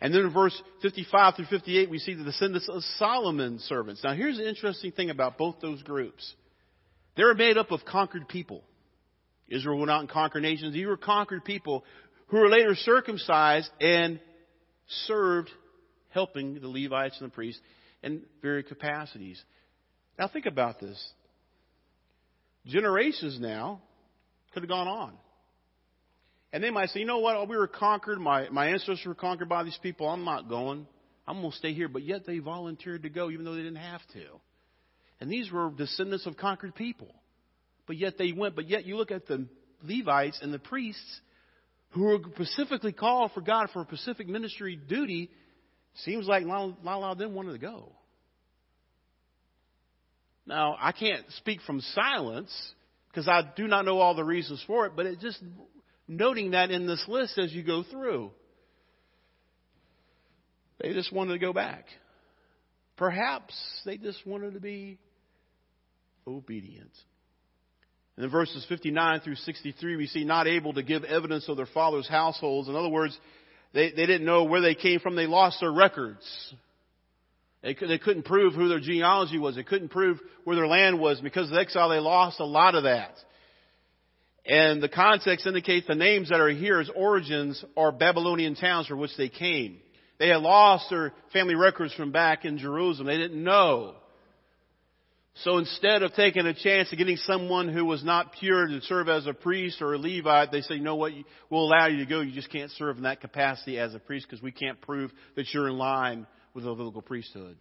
And 0.00 0.12
then 0.12 0.22
in 0.22 0.32
verse 0.32 0.60
55 0.82 1.36
through 1.36 1.46
58, 1.46 1.88
we 1.88 1.98
see 1.98 2.14
the 2.14 2.24
descendants 2.24 2.68
of 2.68 2.82
Solomon's 2.98 3.62
servants. 3.62 4.04
Now 4.04 4.14
here's 4.14 4.36
the 4.36 4.48
interesting 4.48 4.92
thing 4.92 5.10
about 5.10 5.38
both 5.38 5.56
those 5.60 5.82
groups. 5.82 6.34
They 7.16 7.24
were 7.24 7.34
made 7.34 7.56
up 7.56 7.70
of 7.70 7.84
conquered 7.86 8.28
people. 8.28 8.62
Israel 9.48 9.78
went 9.78 9.90
out 9.90 10.00
and 10.00 10.08
conquered 10.08 10.42
nations. 10.42 10.74
These 10.74 10.86
were 10.86 10.96
conquered 10.96 11.44
people 11.44 11.84
who 12.26 12.38
were 12.38 12.48
later 12.48 12.74
circumcised 12.74 13.70
and 13.80 14.20
served 15.06 15.50
helping 16.10 16.60
the 16.60 16.68
Levites 16.68 17.16
and 17.20 17.30
the 17.30 17.34
priests 17.34 17.60
in 18.02 18.22
various 18.42 18.68
capacities. 18.68 19.42
Now 20.18 20.28
think 20.28 20.46
about 20.46 20.80
this. 20.80 21.12
Generations 22.66 23.38
now 23.40 23.80
could 24.52 24.62
have 24.62 24.68
gone 24.68 24.88
on. 24.88 25.12
And 26.56 26.64
they 26.64 26.70
might 26.70 26.88
say, 26.88 27.00
you 27.00 27.04
know 27.04 27.18
what, 27.18 27.50
we 27.50 27.56
were 27.58 27.66
conquered, 27.66 28.18
my, 28.18 28.48
my 28.48 28.68
ancestors 28.68 29.02
were 29.04 29.14
conquered 29.14 29.50
by 29.50 29.62
these 29.62 29.78
people, 29.82 30.08
I'm 30.08 30.24
not 30.24 30.48
going. 30.48 30.86
I'm 31.28 31.42
going 31.42 31.50
to 31.50 31.56
stay 31.58 31.74
here. 31.74 31.86
But 31.86 32.02
yet 32.02 32.24
they 32.26 32.38
volunteered 32.38 33.02
to 33.02 33.10
go 33.10 33.30
even 33.30 33.44
though 33.44 33.54
they 33.54 33.60
didn't 33.60 33.76
have 33.76 34.00
to. 34.14 34.24
And 35.20 35.30
these 35.30 35.52
were 35.52 35.68
descendants 35.68 36.24
of 36.24 36.38
conquered 36.38 36.74
people. 36.74 37.14
But 37.86 37.98
yet 37.98 38.16
they 38.16 38.32
went. 38.32 38.56
But 38.56 38.70
yet 38.70 38.86
you 38.86 38.96
look 38.96 39.10
at 39.10 39.26
the 39.26 39.44
Levites 39.82 40.38
and 40.40 40.50
the 40.50 40.58
priests 40.58 41.20
who 41.90 42.04
were 42.04 42.20
specifically 42.34 42.92
called 42.92 43.32
for 43.32 43.42
God 43.42 43.68
for 43.74 43.82
a 43.82 43.84
specific 43.84 44.26
ministry 44.26 44.76
duty, 44.76 45.30
seems 46.06 46.26
like 46.26 46.46
not 46.46 46.78
a 46.82 46.98
lot 46.98 47.12
of 47.12 47.18
them 47.18 47.34
wanted 47.34 47.52
to 47.52 47.58
go. 47.58 47.92
Now, 50.46 50.74
I 50.80 50.92
can't 50.92 51.26
speak 51.36 51.60
from 51.66 51.82
silence 51.82 52.50
because 53.10 53.28
I 53.28 53.42
do 53.54 53.66
not 53.66 53.84
know 53.84 53.98
all 53.98 54.14
the 54.14 54.24
reasons 54.24 54.64
for 54.66 54.86
it, 54.86 54.92
but 54.96 55.04
it 55.04 55.20
just 55.20 55.42
noting 56.08 56.52
that 56.52 56.70
in 56.70 56.86
this 56.86 57.04
list 57.08 57.38
as 57.38 57.52
you 57.52 57.62
go 57.62 57.82
through. 57.82 58.30
They 60.80 60.92
just 60.92 61.12
wanted 61.12 61.32
to 61.32 61.38
go 61.38 61.52
back. 61.52 61.84
Perhaps 62.96 63.54
they 63.84 63.96
just 63.96 64.26
wanted 64.26 64.54
to 64.54 64.60
be 64.60 64.98
obedient. 66.26 66.92
And 68.16 68.24
in 68.24 68.30
verses 68.30 68.64
59 68.68 69.20
through 69.20 69.34
63, 69.36 69.96
we 69.96 70.06
see 70.06 70.24
not 70.24 70.46
able 70.46 70.74
to 70.74 70.82
give 70.82 71.04
evidence 71.04 71.48
of 71.48 71.56
their 71.56 71.66
father's 71.66 72.08
households. 72.08 72.68
In 72.68 72.76
other 72.76 72.88
words, 72.88 73.18
they, 73.74 73.90
they 73.90 74.06
didn't 74.06 74.24
know 74.24 74.44
where 74.44 74.62
they 74.62 74.74
came 74.74 75.00
from. 75.00 75.16
They 75.16 75.26
lost 75.26 75.60
their 75.60 75.72
records. 75.72 76.24
They, 77.62 77.74
they 77.74 77.98
couldn't 77.98 78.24
prove 78.24 78.54
who 78.54 78.68
their 78.68 78.80
genealogy 78.80 79.38
was. 79.38 79.56
They 79.56 79.64
couldn't 79.64 79.90
prove 79.90 80.18
where 80.44 80.56
their 80.56 80.66
land 80.66 80.98
was. 80.98 81.20
Because 81.20 81.48
of 81.48 81.54
the 81.54 81.60
exile, 81.60 81.90
they 81.90 81.98
lost 81.98 82.40
a 82.40 82.46
lot 82.46 82.74
of 82.74 82.84
that. 82.84 83.14
And 84.48 84.80
the 84.80 84.88
context 84.88 85.46
indicates 85.46 85.86
the 85.86 85.96
names 85.96 86.28
that 86.28 86.40
are 86.40 86.48
here 86.48 86.80
as 86.80 86.88
origins 86.94 87.64
are 87.76 87.90
Babylonian 87.90 88.54
towns 88.54 88.86
from 88.86 89.00
which 89.00 89.16
they 89.16 89.28
came. 89.28 89.78
They 90.18 90.28
had 90.28 90.40
lost 90.40 90.88
their 90.88 91.12
family 91.32 91.56
records 91.56 91.92
from 91.94 92.12
back 92.12 92.44
in 92.44 92.58
Jerusalem. 92.58 93.08
They 93.08 93.18
didn't 93.18 93.42
know. 93.42 93.96
So 95.42 95.58
instead 95.58 96.02
of 96.02 96.14
taking 96.14 96.46
a 96.46 96.54
chance 96.54 96.90
of 96.92 96.96
getting 96.96 97.18
someone 97.18 97.68
who 97.68 97.84
was 97.84 98.02
not 98.02 98.32
pure 98.38 98.66
to 98.66 98.80
serve 98.82 99.08
as 99.08 99.26
a 99.26 99.34
priest 99.34 99.82
or 99.82 99.92
a 99.92 99.98
Levite, 99.98 100.50
they 100.50 100.62
say, 100.62 100.76
you 100.76 100.80
know 100.80 100.96
what, 100.96 101.12
we'll 101.50 101.64
allow 101.64 101.88
you 101.88 101.98
to 101.98 102.06
go. 102.06 102.20
You 102.20 102.32
just 102.32 102.50
can't 102.50 102.70
serve 102.70 102.96
in 102.96 103.02
that 103.02 103.20
capacity 103.20 103.78
as 103.78 103.94
a 103.94 103.98
priest 103.98 104.26
because 104.30 104.42
we 104.42 104.52
can't 104.52 104.80
prove 104.80 105.12
that 105.34 105.52
you're 105.52 105.68
in 105.68 105.76
line 105.76 106.26
with 106.54 106.64
the 106.64 106.70
Levitical 106.70 107.02
priesthood. 107.02 107.58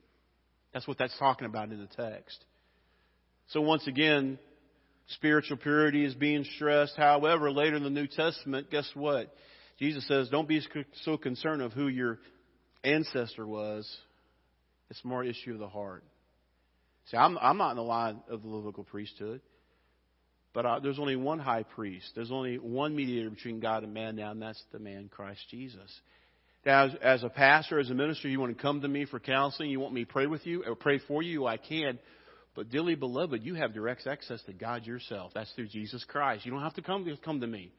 That's 0.74 0.88
what 0.88 0.98
that's 0.98 1.18
talking 1.20 1.48
about 1.48 1.70
in 1.72 1.80
the 1.80 2.04
text. 2.04 2.46
So 3.48 3.60
once 3.60 3.88
again, 3.88 4.40
spiritual 5.08 5.58
purity 5.58 6.06
is 6.06 6.14
being 6.16 6.46
stressed. 6.56 6.96
However, 6.98 7.52
later 7.52 7.76
in 7.76 7.84
the 7.84 7.90
New 7.90 8.08
Testament, 8.08 8.72
guess 8.72 8.90
what? 8.94 9.34
Jesus 9.80 10.08
says, 10.08 10.30
don't 10.30 10.48
be 10.48 10.62
so 11.04 11.18
concerned 11.18 11.62
of 11.62 11.74
who 11.74 11.88
your 11.88 12.20
ancestor 12.84 13.46
was. 13.46 13.90
It's 14.90 15.04
more 15.04 15.24
issue 15.24 15.54
of 15.54 15.60
the 15.60 15.68
heart. 15.68 16.04
See, 17.12 17.18
I'm, 17.18 17.38
I'm 17.40 17.58
not 17.58 17.72
in 17.72 17.78
the 17.78 17.84
line 17.84 18.22
of 18.30 18.42
the 18.42 18.48
Levitical 18.48 18.84
priesthood, 18.84 19.42
but 20.54 20.66
uh, 20.66 20.80
there's 20.80 20.98
only 20.98 21.16
one 21.16 21.40
high 21.40 21.64
priest. 21.64 22.12
There's 22.16 22.32
only 22.32 22.58
one 22.58 22.96
mediator 22.96 23.30
between 23.30 23.60
God 23.60 23.84
and 23.84 23.94
man 23.94 24.16
now, 24.16 24.32
and 24.32 24.42
that's 24.42 24.64
the 24.72 24.80
man 24.80 25.10
Christ 25.12 25.42
Jesus. 25.52 25.92
Now, 26.66 26.86
as, 26.86 26.92
as 27.02 27.24
a 27.24 27.30
pastor, 27.30 27.80
as 27.80 27.90
a 27.90 27.94
minister, 27.94 28.28
you 28.28 28.40
want 28.40 28.58
to 28.58 28.62
come 28.62 28.82
to 28.82 28.88
me 28.88 29.06
for 29.06 29.20
counseling, 29.20 29.70
you 29.70 29.80
want 29.80 29.94
me 29.94 30.06
to 30.06 30.12
pray 30.12 30.26
with 30.26 30.48
you, 30.48 30.64
or 30.66 30.76
pray 30.76 31.00
for 31.08 31.22
you, 31.22 31.46
I 31.46 31.58
can. 31.58 32.00
But 32.56 32.70
dearly 32.70 32.96
beloved, 32.96 33.44
you 33.44 33.56
have 33.56 33.74
direct 33.74 34.08
access 34.08 34.42
to 34.44 34.54
God 34.54 34.86
yourself. 34.86 35.34
That's 35.36 35.52
through 35.52 35.68
Jesus 35.68 36.04
Christ. 36.06 36.46
You 36.46 36.52
don't 36.52 36.62
have 36.62 36.76
to 36.76 36.82
come, 36.82 37.06
come 37.24 37.42
to 37.42 37.48
me. 37.48 37.72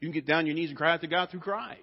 You 0.00 0.08
can 0.08 0.12
get 0.12 0.26
down 0.26 0.40
on 0.40 0.46
your 0.46 0.54
knees 0.54 0.68
and 0.68 0.76
cry 0.76 0.92
out 0.92 1.00
to 1.00 1.06
God 1.06 1.30
through 1.30 1.40
Christ. 1.40 1.80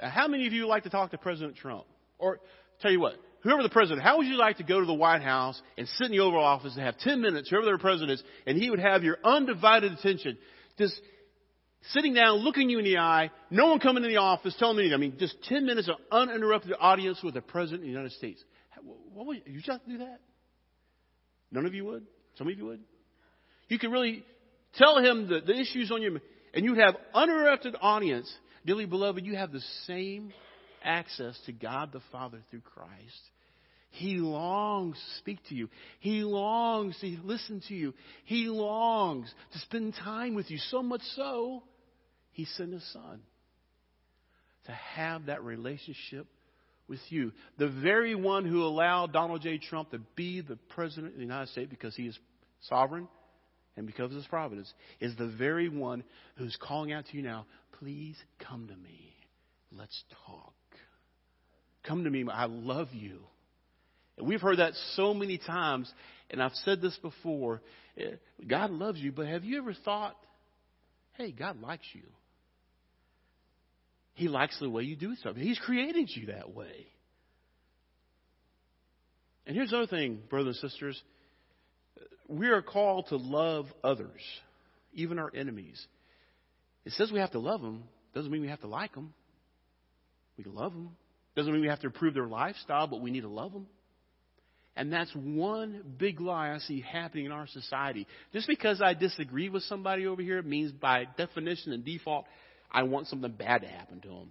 Now, 0.00 0.08
how 0.08 0.28
many 0.28 0.46
of 0.46 0.54
you 0.54 0.62
would 0.62 0.68
like 0.68 0.84
to 0.84 0.90
talk 0.90 1.10
to 1.10 1.18
President 1.18 1.56
Trump? 1.56 1.84
Or 2.18 2.40
tell 2.80 2.90
you 2.90 3.00
what, 3.00 3.16
whoever 3.42 3.62
the 3.62 3.68
president, 3.68 4.02
how 4.02 4.18
would 4.18 4.26
you 4.26 4.36
like 4.36 4.56
to 4.56 4.62
go 4.62 4.80
to 4.80 4.86
the 4.86 4.94
White 4.94 5.22
House 5.22 5.60
and 5.76 5.86
sit 5.86 6.06
in 6.06 6.12
the 6.12 6.20
Oval 6.20 6.42
Office 6.42 6.74
and 6.74 6.84
have 6.84 6.96
10 6.98 7.20
minutes, 7.20 7.50
whoever 7.50 7.70
the 7.70 7.78
president 7.78 8.12
is, 8.12 8.24
and 8.46 8.56
he 8.56 8.70
would 8.70 8.78
have 8.78 9.02
your 9.02 9.18
undivided 9.22 9.92
attention, 9.92 10.38
just 10.78 10.98
sitting 11.90 12.14
down, 12.14 12.36
looking 12.38 12.70
you 12.70 12.78
in 12.78 12.84
the 12.84 12.98
eye, 12.98 13.30
no 13.50 13.66
one 13.66 13.80
coming 13.80 14.04
in 14.04 14.10
the 14.10 14.18
office, 14.18 14.54
telling 14.58 14.78
me, 14.78 14.94
I 14.94 14.96
mean, 14.96 15.16
just 15.18 15.42
10 15.44 15.66
minutes 15.66 15.88
of 15.88 15.96
uninterrupted 16.10 16.72
audience 16.80 17.20
with 17.22 17.34
the 17.34 17.42
president 17.42 17.80
of 17.80 17.86
the 17.86 17.90
United 17.90 18.12
States. 18.12 18.42
What 18.84 19.26
would 19.26 19.36
you, 19.38 19.54
you 19.54 19.60
just 19.60 19.86
do 19.86 19.98
that? 19.98 20.20
None 21.50 21.66
of 21.66 21.74
you 21.74 21.84
would? 21.84 22.06
Some 22.36 22.48
of 22.48 22.56
you 22.56 22.64
would? 22.66 22.80
You 23.68 23.78
could 23.78 23.90
really 23.90 24.24
tell 24.74 24.98
him 24.98 25.28
the, 25.28 25.40
the 25.40 25.58
issues 25.58 25.90
on 25.90 26.02
your, 26.02 26.12
and 26.54 26.64
you'd 26.64 26.78
have 26.78 26.96
uninterrupted 27.14 27.76
audience. 27.80 28.32
Dearly 28.64 28.86
beloved, 28.86 29.24
you 29.24 29.36
have 29.36 29.52
the 29.52 29.62
same 29.86 30.32
access 30.84 31.38
to 31.46 31.52
God 31.52 31.92
the 31.92 32.00
Father 32.10 32.38
through 32.50 32.60
Christ. 32.60 33.30
He 33.90 34.16
longs 34.16 34.96
to 34.96 35.18
speak 35.18 35.38
to 35.50 35.54
you. 35.54 35.68
He 36.00 36.22
longs 36.22 36.98
to 37.00 37.16
listen 37.24 37.62
to 37.68 37.74
you. 37.74 37.92
He 38.24 38.46
longs 38.46 39.32
to 39.52 39.58
spend 39.58 39.94
time 39.94 40.34
with 40.34 40.50
you. 40.50 40.56
So 40.70 40.82
much 40.82 41.02
so, 41.14 41.62
He 42.32 42.46
sent 42.46 42.72
His 42.72 42.92
Son 42.92 43.20
to 44.64 44.72
have 44.72 45.26
that 45.26 45.42
relationship 45.42 46.26
with 46.92 47.00
you. 47.08 47.32
The 47.56 47.70
very 47.70 48.14
one 48.14 48.44
who 48.44 48.62
allowed 48.64 49.14
Donald 49.14 49.40
J. 49.40 49.56
Trump 49.56 49.92
to 49.92 49.98
be 50.14 50.42
the 50.42 50.56
President 50.68 51.08
of 51.08 51.14
the 51.14 51.22
United 51.22 51.48
States 51.48 51.70
because 51.70 51.96
he 51.96 52.06
is 52.06 52.18
sovereign 52.68 53.08
and 53.78 53.86
because 53.86 54.10
of 54.10 54.16
his 54.16 54.26
providence 54.26 54.70
is 55.00 55.16
the 55.16 55.26
very 55.26 55.70
one 55.70 56.04
who's 56.36 56.54
calling 56.60 56.92
out 56.92 57.06
to 57.06 57.16
you 57.16 57.22
now, 57.22 57.46
please 57.78 58.16
come 58.46 58.68
to 58.68 58.76
me. 58.76 59.14
Let's 59.74 60.04
talk. 60.26 60.52
Come 61.82 62.04
to 62.04 62.10
me. 62.10 62.26
I 62.30 62.44
love 62.44 62.88
you. 62.92 63.20
And 64.18 64.28
we've 64.28 64.42
heard 64.42 64.58
that 64.58 64.74
so 64.94 65.14
many 65.14 65.38
times, 65.38 65.90
and 66.30 66.42
I've 66.42 66.54
said 66.66 66.82
this 66.82 66.96
before. 66.98 67.62
Eh, 67.96 68.16
God 68.46 68.70
loves 68.70 69.00
you, 69.00 69.12
but 69.12 69.26
have 69.26 69.44
you 69.44 69.56
ever 69.56 69.72
thought, 69.72 70.16
hey, 71.14 71.32
God 71.32 71.62
likes 71.62 71.86
you? 71.94 72.02
He 74.14 74.28
likes 74.28 74.58
the 74.58 74.68
way 74.68 74.82
you 74.82 74.96
do 74.96 75.14
something. 75.22 75.42
He's 75.42 75.58
created 75.58 76.10
you 76.14 76.26
that 76.26 76.54
way. 76.54 76.86
And 79.46 79.56
here's 79.56 79.72
another 79.72 79.86
thing, 79.86 80.20
brothers 80.28 80.58
and 80.62 80.70
sisters. 80.70 81.02
We 82.28 82.48
are 82.48 82.62
called 82.62 83.06
to 83.08 83.16
love 83.16 83.66
others, 83.82 84.20
even 84.94 85.18
our 85.18 85.30
enemies. 85.34 85.84
It 86.84 86.92
says 86.92 87.10
we 87.10 87.20
have 87.20 87.32
to 87.32 87.38
love 87.38 87.60
them. 87.60 87.84
Doesn't 88.14 88.30
mean 88.30 88.42
we 88.42 88.48
have 88.48 88.60
to 88.60 88.68
like 88.68 88.94
them. 88.94 89.12
We 90.36 90.44
love 90.44 90.72
them. 90.72 90.90
Doesn't 91.34 91.52
mean 91.52 91.62
we 91.62 91.68
have 91.68 91.80
to 91.80 91.86
improve 91.86 92.14
their 92.14 92.26
lifestyle, 92.26 92.86
but 92.86 93.00
we 93.00 93.10
need 93.10 93.22
to 93.22 93.28
love 93.28 93.52
them. 93.52 93.66
And 94.76 94.92
that's 94.92 95.12
one 95.14 95.82
big 95.98 96.20
lie 96.20 96.50
I 96.50 96.58
see 96.58 96.80
happening 96.80 97.26
in 97.26 97.32
our 97.32 97.46
society. 97.46 98.06
Just 98.32 98.48
because 98.48 98.80
I 98.80 98.94
disagree 98.94 99.50
with 99.50 99.62
somebody 99.64 100.06
over 100.06 100.22
here 100.22 100.40
means 100.42 100.72
by 100.72 101.06
definition 101.16 101.72
and 101.72 101.84
default, 101.84 102.24
I 102.72 102.84
want 102.84 103.06
something 103.06 103.30
bad 103.30 103.62
to 103.62 103.68
happen 103.68 104.00
to 104.00 104.08
them. 104.08 104.30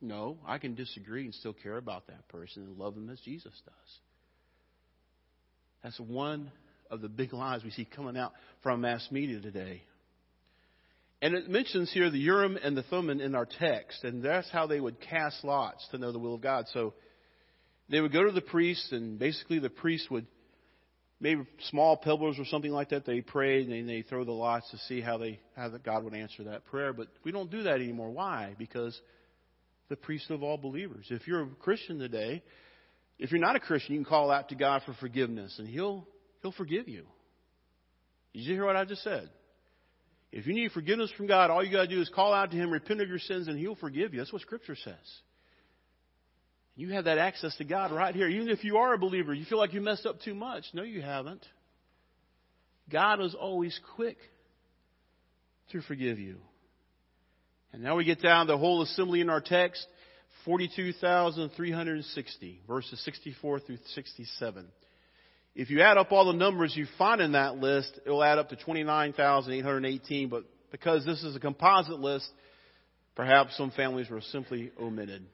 No, 0.00 0.38
I 0.46 0.58
can 0.58 0.74
disagree 0.74 1.24
and 1.24 1.34
still 1.34 1.54
care 1.54 1.76
about 1.76 2.06
that 2.06 2.28
person 2.28 2.62
and 2.64 2.78
love 2.78 2.94
them 2.94 3.10
as 3.10 3.18
Jesus 3.20 3.52
does. 3.64 3.98
That's 5.82 5.98
one 5.98 6.52
of 6.90 7.00
the 7.00 7.08
big 7.08 7.32
lies 7.32 7.64
we 7.64 7.70
see 7.70 7.84
coming 7.84 8.16
out 8.16 8.32
from 8.62 8.82
mass 8.82 9.08
media 9.10 9.40
today. 9.40 9.82
And 11.20 11.34
it 11.34 11.48
mentions 11.48 11.92
here 11.92 12.10
the 12.10 12.18
Urim 12.18 12.56
and 12.62 12.76
the 12.76 12.84
Thummim 12.84 13.20
in 13.20 13.34
our 13.34 13.46
text, 13.46 14.04
and 14.04 14.22
that's 14.22 14.48
how 14.50 14.68
they 14.68 14.78
would 14.78 15.00
cast 15.00 15.42
lots 15.42 15.86
to 15.90 15.98
know 15.98 16.12
the 16.12 16.18
will 16.18 16.34
of 16.34 16.40
God. 16.40 16.66
So 16.72 16.94
they 17.90 18.00
would 18.00 18.12
go 18.12 18.24
to 18.24 18.30
the 18.30 18.40
priest, 18.40 18.92
and 18.92 19.18
basically 19.18 19.58
the 19.58 19.70
priest 19.70 20.10
would 20.12 20.26
maybe 21.20 21.46
small 21.70 21.96
pebbles 21.96 22.38
or 22.38 22.44
something 22.44 22.70
like 22.70 22.90
that. 22.90 23.04
They 23.04 23.20
pray 23.20 23.62
and 23.62 23.88
they 23.88 24.02
throw 24.02 24.24
the 24.24 24.32
lots 24.32 24.70
to 24.70 24.78
see 24.88 25.00
how 25.00 25.18
they 25.18 25.40
how 25.56 25.68
God 25.68 26.04
would 26.04 26.14
answer 26.14 26.44
that 26.44 26.64
prayer. 26.66 26.92
But 26.92 27.08
we 27.24 27.32
don't 27.32 27.50
do 27.50 27.64
that 27.64 27.76
anymore. 27.76 28.10
Why? 28.10 28.54
Because 28.58 28.98
the 29.88 29.96
priest 29.96 30.30
of 30.30 30.42
all 30.42 30.58
believers. 30.58 31.06
If 31.10 31.26
you're 31.26 31.42
a 31.42 31.48
Christian 31.60 31.98
today, 31.98 32.42
if 33.18 33.30
you're 33.30 33.40
not 33.40 33.56
a 33.56 33.60
Christian, 33.60 33.94
you 33.94 34.00
can 34.00 34.08
call 34.08 34.30
out 34.30 34.50
to 34.50 34.54
God 34.54 34.82
for 34.84 34.94
forgiveness, 34.94 35.56
and 35.58 35.66
He'll 35.66 36.06
He'll 36.42 36.52
forgive 36.52 36.88
you. 36.88 37.04
Did 38.34 38.40
you 38.40 38.54
hear 38.54 38.66
what 38.66 38.76
I 38.76 38.84
just 38.84 39.02
said? 39.02 39.28
If 40.30 40.46
you 40.46 40.54
need 40.54 40.72
forgiveness 40.72 41.10
from 41.16 41.26
God, 41.26 41.50
all 41.50 41.64
you 41.64 41.72
got 41.72 41.82
to 41.82 41.88
do 41.88 42.00
is 42.00 42.10
call 42.14 42.34
out 42.34 42.50
to 42.50 42.56
Him, 42.56 42.70
repent 42.70 43.00
of 43.00 43.08
your 43.08 43.18
sins, 43.18 43.48
and 43.48 43.58
He'll 43.58 43.76
forgive 43.76 44.12
you. 44.12 44.20
That's 44.20 44.32
what 44.32 44.42
Scripture 44.42 44.76
says. 44.76 44.94
You 46.78 46.90
have 46.90 47.04
that 47.06 47.18
access 47.18 47.56
to 47.56 47.64
God 47.64 47.90
right 47.90 48.14
here. 48.14 48.28
Even 48.28 48.50
if 48.50 48.62
you 48.62 48.76
are 48.76 48.94
a 48.94 48.98
believer, 48.98 49.34
you 49.34 49.44
feel 49.44 49.58
like 49.58 49.74
you 49.74 49.80
messed 49.80 50.06
up 50.06 50.20
too 50.20 50.32
much. 50.32 50.62
No, 50.72 50.84
you 50.84 51.02
haven't. 51.02 51.44
God 52.88 53.20
is 53.20 53.34
always 53.34 53.76
quick 53.96 54.16
to 55.72 55.82
forgive 55.82 56.20
you. 56.20 56.36
And 57.72 57.82
now 57.82 57.96
we 57.96 58.04
get 58.04 58.22
down 58.22 58.46
the 58.46 58.56
whole 58.56 58.82
assembly 58.82 59.20
in 59.20 59.28
our 59.28 59.40
text 59.40 59.84
42,360, 60.44 62.60
verses 62.68 63.04
64 63.04 63.58
through 63.58 63.78
67. 63.96 64.64
If 65.56 65.70
you 65.70 65.82
add 65.82 65.98
up 65.98 66.12
all 66.12 66.26
the 66.26 66.32
numbers 66.38 66.76
you 66.76 66.86
find 66.96 67.20
in 67.20 67.32
that 67.32 67.56
list, 67.56 67.98
it 68.06 68.10
will 68.10 68.22
add 68.22 68.38
up 68.38 68.50
to 68.50 68.56
29,818. 68.56 70.28
But 70.28 70.44
because 70.70 71.04
this 71.04 71.24
is 71.24 71.34
a 71.34 71.40
composite 71.40 71.98
list, 71.98 72.30
perhaps 73.16 73.56
some 73.56 73.72
families 73.72 74.08
were 74.08 74.20
simply 74.20 74.70
omitted. 74.80 75.26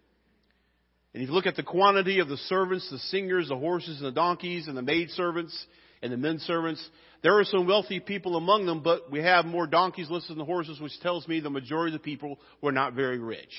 And 1.15 1.23
if 1.23 1.29
you 1.29 1.35
look 1.35 1.47
at 1.47 1.55
the 1.55 1.63
quantity 1.63 2.19
of 2.19 2.29
the 2.29 2.37
servants, 2.37 2.91
the 2.91 2.99
singers, 2.99 3.49
the 3.49 3.57
horses, 3.57 3.99
and 3.99 4.07
the 4.07 4.13
donkeys, 4.13 4.67
and 4.67 4.77
the 4.77 4.83
maid 4.83 5.11
servants, 5.11 5.57
and 6.03 6.13
the 6.13 6.17
men 6.17 6.41
servants, 6.41 6.87
there 7.23 7.39
are 7.39 7.45
some 7.45 7.67
wealthy 7.69 8.01
people 8.01 8.37
among 8.37 8.67
them, 8.67 8.83
but 8.83 9.11
we 9.13 9.21
have 9.21 9.47
more 9.47 9.67
donkeys 9.67 10.11
listed 10.11 10.33
than 10.33 10.39
the 10.39 10.45
horses, 10.45 10.81
which 10.81 10.99
tells 11.01 11.27
me 11.29 11.39
the 11.39 11.49
majority 11.49 11.95
of 11.95 12.03
the 12.03 12.05
people 12.05 12.39
were 12.61 12.73
not 12.73 12.95
very 12.95 13.19
rich. 13.19 13.55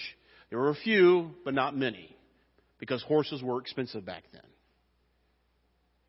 There 0.50 0.60
were 0.60 0.70
a 0.70 0.76
few, 0.76 1.32
but 1.46 1.54
not 1.54 1.76
many, 1.76 2.16
because 2.78 3.02
horses 3.04 3.42
were 3.42 3.62
expensive 3.62 4.06
back 4.06 4.24
then. 4.34 4.42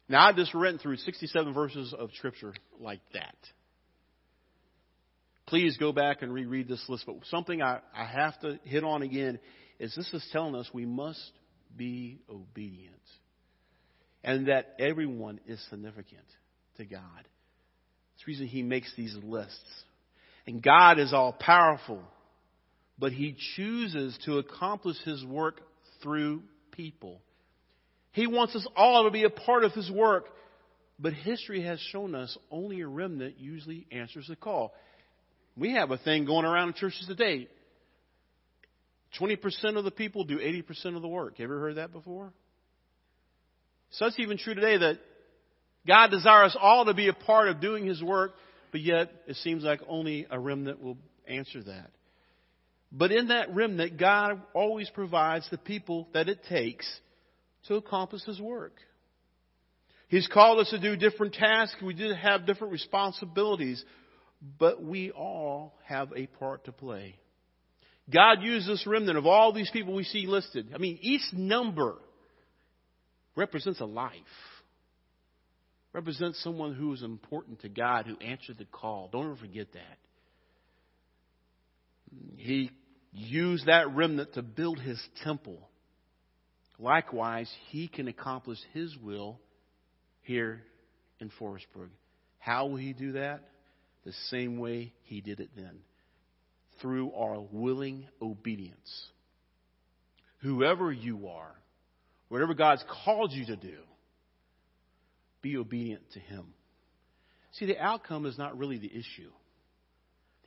Now, 0.09 0.29
I 0.29 0.33
just 0.33 0.53
read 0.53 0.81
through 0.81 0.97
67 0.99 1.55
verses 1.55 1.95
of 1.97 2.11
Scripture 2.17 2.55
like 2.81 3.01
that. 3.15 3.37
Please 5.47 5.77
go 5.79 5.93
back 5.93 6.23
and 6.23 6.33
reread 6.33 6.67
this 6.67 6.85
list. 6.89 7.05
But 7.07 7.17
something 7.31 7.63
I, 7.63 7.79
I 7.97 8.05
have 8.05 8.39
to 8.41 8.59
hit 8.65 8.83
on 8.83 9.03
again 9.03 9.39
is 9.79 9.95
this 9.95 10.13
is 10.13 10.27
telling 10.33 10.55
us 10.55 10.69
we 10.73 10.87
must 10.87 11.33
be 11.77 12.19
obedient. 12.31 12.95
And 14.25 14.49
that 14.49 14.75
everyone 14.79 15.41
is 15.47 15.65
significant 15.71 16.25
to 16.79 16.85
God. 16.85 17.01
It's 18.15 18.25
the 18.25 18.31
reason 18.31 18.47
He 18.47 18.63
makes 18.63 18.93
these 18.97 19.17
lists. 19.23 19.85
And 20.47 20.63
God 20.63 20.99
is 20.99 21.13
all 21.13 21.33
powerful, 21.33 22.03
but 22.99 23.13
He 23.13 23.37
chooses 23.57 24.19
to 24.25 24.39
accomplish 24.39 24.97
His 25.05 25.25
work 25.25 25.61
through 26.03 26.43
people. 26.73 27.21
He 28.13 28.27
wants 28.27 28.57
us 28.57 28.67
all 28.75 29.05
to 29.05 29.11
be 29.11 29.25
a 29.25 29.31
part 29.31 29.65
of 29.65 29.73
His 29.73 29.91
work, 29.91 30.27
but 30.99 31.13
history 31.13 31.63
has 31.63 31.79
shown 31.93 32.15
us 32.15 32.37
only 32.51 32.81
a 32.81 32.89
remnant 32.89 33.39
usually 33.39 33.87
answers 33.93 34.27
the 34.29 34.37
call. 34.37 34.73
We 35.57 35.73
have 35.73 35.91
a 35.91 35.99
thing 35.99 36.25
going 36.25 36.45
around 36.45 36.69
in 36.69 36.75
churches 36.75 37.07
today. 37.07 37.49
20% 39.21 39.77
of 39.77 39.85
the 39.85 39.91
people 39.91 40.25
do 40.25 40.39
80% 40.39 40.97
of 40.97 41.03
the 41.03 41.09
work. 41.09 41.39
You 41.39 41.45
ever 41.45 41.61
heard 41.61 41.77
that 41.77 41.93
before? 41.93 42.33
So 43.91 44.07
it's 44.07 44.19
even 44.19 44.39
true 44.39 44.55
today 44.55 44.79
that 44.79 44.99
God 45.87 46.11
desires 46.11 46.57
all 46.61 46.85
to 46.87 46.95
be 46.95 47.09
a 47.09 47.13
part 47.13 47.49
of 47.49 47.61
doing 47.61 47.87
His 47.87 48.03
work, 48.03 48.33
but 48.73 48.81
yet 48.81 49.11
it 49.27 49.37
seems 49.37 49.63
like 49.63 49.81
only 49.89 50.27
a 50.31 50.39
remnant 50.39 50.83
will 50.83 50.99
answer 51.27 51.63
that. 51.63 51.91
But 52.93 53.13
in 53.13 53.29
that 53.29 53.55
remnant, 53.55 53.99
God 53.99 54.43
always 54.55 54.91
provides 54.91 55.49
the 55.51 55.59
people 55.59 56.09
that 56.13 56.29
it 56.29 56.45
takes 56.49 56.87
to 57.69 57.75
accomplish 57.75 58.23
His 58.25 58.41
work. 58.41 58.75
He's 60.09 60.29
called 60.29 60.61
us 60.61 60.71
to 60.71 60.79
do 60.81 60.97
different 60.97 61.35
tasks. 61.35 61.77
We 61.83 61.95
did 61.95 62.17
have 62.17 62.47
different 62.47 62.73
responsibilities, 62.73 63.85
but 64.59 64.83
we 64.83 65.11
all 65.11 65.75
have 65.85 66.13
a 66.15 66.27
part 66.27 66.65
to 66.67 66.73
play. 66.73 67.17
God 68.13 68.43
used 68.43 68.69
this 68.69 68.87
remnant 68.87 69.19
of 69.19 69.27
all 69.27 69.53
these 69.53 69.71
people 69.71 69.95
we 69.95 70.05
see 70.05 70.27
listed. 70.27 70.69
I 70.75 70.79
mean, 70.79 70.99
each 71.01 71.23
number 71.33 71.97
represents 73.35 73.81
a 73.81 73.85
life, 73.85 74.13
represents 75.93 76.43
someone 76.43 76.75
who 76.75 76.93
is 76.93 77.03
important 77.03 77.63
to 77.63 77.69
God, 77.69 78.07
who 78.07 78.17
answered 78.19 78.59
the 78.59 78.65
call. 78.65 79.09
Don't 79.13 79.27
ever 79.27 79.37
forget 79.37 79.73
that. 79.73 79.99
He 82.37 82.71
used 83.13 83.67
that 83.67 83.91
remnant 83.91 84.35
to 84.35 84.43
build 84.43 84.79
his 84.79 85.03
temple. 85.25 85.59
Likewise, 86.79 87.51
he 87.71 87.89
can 87.89 88.07
accomplish 88.07 88.59
his 88.73 88.97
will 88.99 89.41
here 90.23 90.63
in 91.19 91.31
Forestburg. 91.41 91.89
How 92.39 92.67
will 92.67 92.77
he 92.77 92.93
do 92.93 93.13
that? 93.13 93.41
The 94.05 94.13
same 94.31 94.59
way 94.59 94.93
he 95.03 95.21
did 95.21 95.41
it 95.41 95.51
then 95.57 95.81
through 96.81 97.13
our 97.13 97.41
willing 97.51 98.07
obedience. 98.21 99.07
Whoever 100.39 100.93
you 100.93 101.29
are, 101.29 101.55
whatever 102.29 102.55
God's 102.55 102.85
called 103.05 103.33
you 103.33 103.47
to 103.47 103.57
do, 103.57 103.79
be 105.43 105.57
obedient 105.57 106.03
to 106.13 106.21
Him. 106.21 106.47
See, 107.53 107.67
the 107.67 107.79
outcome 107.79 108.27
is 108.27 108.37
not 108.37 108.59
really 108.59 108.79
the 108.79 108.91
issue. 108.91 109.31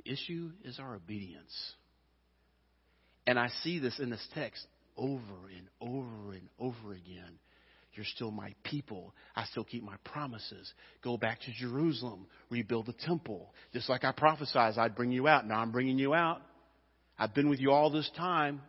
The 0.04 0.12
issue 0.12 0.52
is 0.64 0.80
our 0.80 0.96
obedience. 0.96 1.74
And 3.26 3.40
I 3.40 3.50
see 3.64 3.80
this 3.80 4.00
in 4.00 4.10
this 4.10 4.26
text 4.34 4.66
over 4.98 5.20
and 5.56 5.68
over 5.82 6.34
and 6.34 6.50
over 6.60 6.94
again. 6.94 7.40
You're 8.00 8.06
still 8.16 8.32
my 8.32 8.56
people. 8.64 9.14
I 9.36 9.44
still 9.44 9.66
keep 9.66 9.84
my 9.84 9.98
promises. 10.06 10.74
Go 11.04 11.18
back 11.18 11.42
to 11.42 11.52
Jerusalem. 11.52 12.28
Rebuild 12.50 12.86
the 12.86 12.94
temple. 12.94 13.54
Just 13.74 13.90
like 13.90 14.06
I 14.06 14.14
prophesied, 14.14 14.78
I'd 14.78 14.96
bring 14.96 15.12
you 15.12 15.28
out. 15.28 15.46
Now 15.46 15.60
I'm 15.60 15.74
bringing 15.74 16.00
you 16.00 16.14
out. 16.14 16.42
I've 17.18 17.34
been 17.34 17.50
with 17.50 17.60
you 17.60 17.72
all 17.72 17.90
this 17.90 18.10
time. 18.16 18.62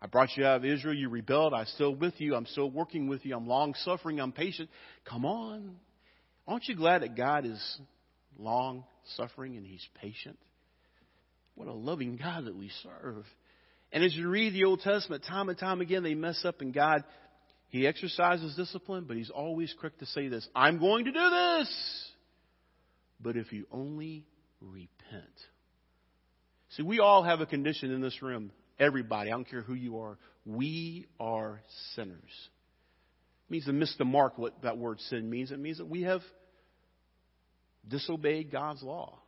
I 0.00 0.06
brought 0.06 0.36
you 0.36 0.46
out 0.46 0.58
of 0.58 0.64
Israel. 0.64 0.94
You 0.94 1.08
rebelled. 1.08 1.52
I'm 1.52 1.66
still 1.66 1.96
with 1.96 2.14
you. 2.18 2.36
I'm 2.36 2.46
still 2.46 2.70
working 2.70 3.08
with 3.08 3.26
you. 3.26 3.34
I'm 3.34 3.48
long 3.48 3.74
suffering. 3.82 4.20
I'm 4.20 4.30
patient. 4.30 4.70
Come 5.04 5.24
on. 5.24 5.74
Aren't 6.46 6.68
you 6.68 6.76
glad 6.76 7.02
that 7.02 7.16
God 7.16 7.44
is 7.44 7.80
long 8.38 8.84
suffering 9.16 9.56
and 9.56 9.66
He's 9.66 9.84
patient? 10.00 10.38
What 11.56 11.66
a 11.66 11.72
loving 11.72 12.20
God 12.22 12.44
that 12.44 12.54
we 12.54 12.70
serve. 12.84 13.24
And 13.90 14.04
as 14.04 14.14
you 14.14 14.28
read 14.28 14.52
the 14.52 14.62
Old 14.64 14.80
Testament, 14.80 15.24
time 15.24 15.48
and 15.48 15.58
time 15.58 15.80
again, 15.80 16.04
they 16.04 16.14
mess 16.14 16.44
up, 16.44 16.60
and 16.60 16.72
God 16.72 17.02
he 17.68 17.86
exercises 17.86 18.56
discipline, 18.56 19.04
but 19.06 19.16
he's 19.16 19.30
always 19.30 19.74
quick 19.78 19.98
to 19.98 20.06
say 20.06 20.28
this 20.28 20.48
I'm 20.54 20.78
going 20.78 21.04
to 21.04 21.12
do 21.12 21.30
this. 21.30 22.10
But 23.20 23.36
if 23.36 23.52
you 23.52 23.66
only 23.70 24.24
repent. 24.60 25.24
See, 26.70 26.82
we 26.82 27.00
all 27.00 27.22
have 27.22 27.40
a 27.40 27.46
condition 27.46 27.90
in 27.92 28.00
this 28.00 28.22
room. 28.22 28.52
Everybody, 28.78 29.30
I 29.30 29.32
don't 29.32 29.48
care 29.48 29.62
who 29.62 29.74
you 29.74 30.00
are. 30.00 30.18
We 30.46 31.06
are 31.18 31.60
sinners. 31.94 32.48
It 33.48 33.50
means 33.50 33.64
to 33.64 33.72
miss 33.72 33.94
the 33.98 34.04
mark, 34.04 34.38
what 34.38 34.62
that 34.62 34.78
word 34.78 35.00
sin 35.00 35.28
means. 35.28 35.50
It 35.50 35.58
means 35.58 35.78
that 35.78 35.88
we 35.88 36.02
have 36.02 36.20
disobeyed 37.86 38.52
God's 38.52 38.82
law. 38.82 39.18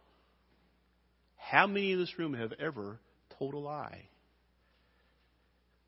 How 1.37 1.67
many 1.67 1.93
in 1.93 1.99
this 1.99 2.19
room 2.19 2.35
have 2.35 2.53
ever 2.61 3.01
told 3.39 3.55
a 3.55 3.59
lie? 3.59 4.03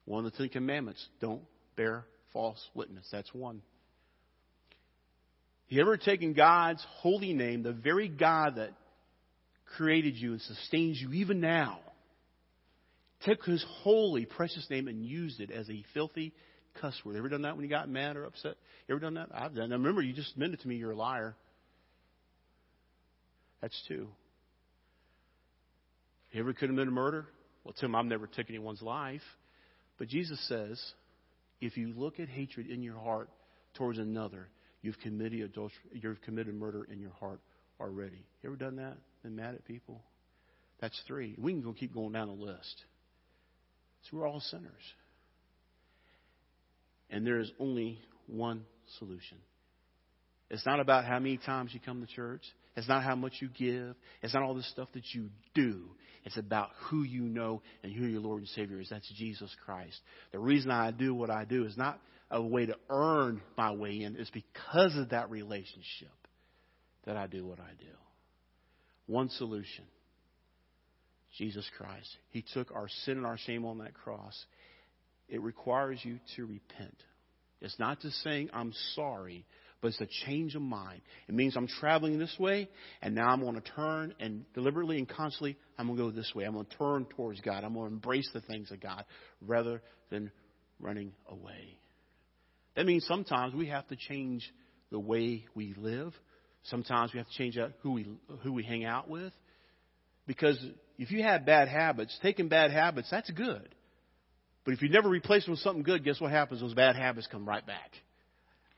One 0.06 0.24
of 0.24 0.32
the 0.32 0.38
Ten 0.38 0.48
Commandments 0.48 1.06
don't 1.20 1.42
bear 1.76 2.06
false 2.32 2.62
witness. 2.74 3.06
That's 3.10 3.32
one. 3.32 3.62
You 5.68 5.80
ever 5.80 5.96
taken 5.96 6.34
God's 6.34 6.84
holy 6.98 7.32
name, 7.32 7.62
the 7.62 7.72
very 7.72 8.08
God 8.08 8.56
that 8.56 8.72
created 9.76 10.16
you 10.16 10.32
and 10.32 10.40
sustains 10.42 11.00
you 11.00 11.12
even 11.12 11.40
now, 11.40 11.80
took 13.22 13.42
his 13.44 13.64
holy, 13.82 14.26
precious 14.26 14.66
name 14.68 14.88
and 14.88 15.04
used 15.04 15.40
it 15.40 15.50
as 15.50 15.68
a 15.70 15.84
filthy 15.94 16.32
cuss 16.80 16.94
word? 17.04 17.16
Ever 17.16 17.28
done 17.28 17.42
that 17.42 17.56
when 17.56 17.64
you 17.64 17.70
got 17.70 17.88
mad 17.88 18.16
or 18.16 18.24
upset? 18.24 18.56
Ever 18.90 19.00
done 19.00 19.14
that? 19.14 19.28
I've 19.32 19.54
done. 19.54 19.70
Now 19.70 19.76
remember, 19.76 20.02
you 20.02 20.12
just 20.12 20.32
admitted 20.32 20.60
to 20.60 20.68
me 20.68 20.76
you're 20.76 20.90
a 20.90 20.96
liar. 20.96 21.34
That's 23.62 23.80
two. 23.88 24.08
You 26.32 26.40
ever 26.40 26.54
a 26.60 26.90
murder? 26.90 27.26
Well, 27.64 27.74
Tim, 27.78 27.94
I've 27.94 28.06
never 28.06 28.26
taken 28.26 28.54
anyone's 28.54 28.82
life. 28.82 29.22
But 29.98 30.08
Jesus 30.08 30.38
says, 30.48 30.82
if 31.62 31.76
you 31.76 31.94
look 31.96 32.18
at 32.18 32.28
hatred 32.28 32.66
in 32.68 32.82
your 32.82 32.98
heart 32.98 33.30
towards 33.74 33.98
another, 33.98 34.48
you've 34.82 34.98
committed 34.98 35.40
adultery, 35.40 35.78
you've 35.92 36.20
committed 36.22 36.54
murder 36.54 36.84
in 36.90 36.98
your 36.98 37.12
heart 37.12 37.40
already. 37.80 38.26
You 38.42 38.50
ever 38.50 38.56
done 38.56 38.76
that? 38.76 38.96
Been 39.22 39.36
mad 39.36 39.54
at 39.54 39.64
people? 39.64 40.02
That's 40.80 41.00
three. 41.06 41.36
We 41.38 41.52
can 41.52 41.62
go 41.62 41.72
keep 41.72 41.94
going 41.94 42.12
down 42.12 42.26
the 42.26 42.44
list. 42.44 42.82
So 44.02 44.16
we're 44.16 44.26
all 44.26 44.40
sinners. 44.40 44.72
And 47.08 47.24
there 47.24 47.38
is 47.38 47.50
only 47.60 48.00
one 48.26 48.64
solution. 48.98 49.38
It's 50.50 50.66
not 50.66 50.80
about 50.80 51.04
how 51.04 51.20
many 51.20 51.36
times 51.36 51.70
you 51.72 51.78
come 51.78 52.04
to 52.04 52.12
church. 52.12 52.42
It's 52.76 52.88
not 52.88 53.02
how 53.02 53.14
much 53.14 53.34
you 53.40 53.48
give. 53.48 53.94
It's 54.22 54.34
not 54.34 54.42
all 54.42 54.54
the 54.54 54.62
stuff 54.62 54.88
that 54.94 55.04
you 55.12 55.28
do. 55.54 55.90
It's 56.24 56.36
about 56.36 56.70
who 56.88 57.02
you 57.02 57.22
know 57.22 57.62
and 57.82 57.92
who 57.92 58.06
your 58.06 58.20
Lord 58.20 58.40
and 58.40 58.48
Savior 58.48 58.80
is. 58.80 58.88
That's 58.90 59.10
Jesus 59.16 59.54
Christ. 59.64 59.98
The 60.30 60.38
reason 60.38 60.70
I 60.70 60.90
do 60.90 61.14
what 61.14 61.30
I 61.30 61.44
do 61.44 61.64
is 61.66 61.76
not 61.76 62.00
a 62.30 62.40
way 62.40 62.66
to 62.66 62.76
earn 62.88 63.42
my 63.58 63.72
way 63.72 64.02
in. 64.02 64.16
It's 64.16 64.30
because 64.30 64.96
of 64.96 65.10
that 65.10 65.30
relationship 65.30 66.12
that 67.04 67.16
I 67.16 67.26
do 67.26 67.44
what 67.44 67.60
I 67.60 67.70
do. 67.78 67.92
One 69.06 69.28
solution. 69.30 69.84
Jesus 71.36 71.68
Christ. 71.76 72.08
He 72.30 72.44
took 72.54 72.70
our 72.74 72.88
sin 73.04 73.16
and 73.16 73.26
our 73.26 73.38
shame 73.38 73.64
on 73.64 73.78
that 73.78 73.94
cross. 73.94 74.44
It 75.28 75.42
requires 75.42 75.98
you 76.02 76.18
to 76.36 76.46
repent. 76.46 76.96
It's 77.60 77.78
not 77.78 78.00
just 78.00 78.22
saying, 78.22 78.50
I'm 78.52 78.72
sorry, 78.94 79.46
but 79.82 79.88
it's 79.88 80.00
a 80.00 80.06
change 80.24 80.54
of 80.54 80.62
mind. 80.62 81.02
It 81.28 81.34
means 81.34 81.56
I'm 81.56 81.66
traveling 81.66 82.18
this 82.18 82.34
way, 82.38 82.68
and 83.02 83.16
now 83.16 83.28
I'm 83.28 83.40
going 83.40 83.56
to 83.56 83.60
turn 83.60 84.14
and 84.20 84.44
deliberately 84.54 84.96
and 84.96 85.08
constantly, 85.08 85.58
I'm 85.76 85.88
going 85.88 85.98
to 85.98 86.04
go 86.04 86.10
this 86.12 86.32
way. 86.34 86.44
I'm 86.44 86.54
going 86.54 86.66
to 86.66 86.76
turn 86.78 87.06
towards 87.16 87.40
God. 87.40 87.64
I'm 87.64 87.74
going 87.74 87.88
to 87.88 87.94
embrace 87.94 88.30
the 88.32 88.40
things 88.40 88.70
of 88.70 88.80
God 88.80 89.04
rather 89.44 89.82
than 90.08 90.30
running 90.80 91.12
away. 91.28 91.78
That 92.76 92.86
means 92.86 93.04
sometimes 93.06 93.54
we 93.54 93.66
have 93.66 93.86
to 93.88 93.96
change 93.96 94.48
the 94.92 95.00
way 95.00 95.46
we 95.54 95.74
live. 95.76 96.14
Sometimes 96.64 97.12
we 97.12 97.18
have 97.18 97.26
to 97.26 97.36
change 97.36 97.58
who 97.80 97.92
we 97.92 98.06
who 98.42 98.52
we 98.52 98.62
hang 98.62 98.84
out 98.84 99.10
with. 99.10 99.32
Because 100.28 100.64
if 100.96 101.10
you 101.10 101.24
have 101.24 101.44
bad 101.44 101.66
habits, 101.66 102.16
taking 102.22 102.48
bad 102.48 102.70
habits, 102.70 103.08
that's 103.10 103.30
good. 103.30 103.74
But 104.64 104.74
if 104.74 104.80
you 104.80 104.88
never 104.88 105.08
replace 105.08 105.44
them 105.44 105.52
with 105.52 105.60
something 105.60 105.82
good, 105.82 106.04
guess 106.04 106.20
what 106.20 106.30
happens? 106.30 106.60
Those 106.60 106.72
bad 106.72 106.94
habits 106.94 107.26
come 107.26 107.46
right 107.46 107.66
back. 107.66 107.90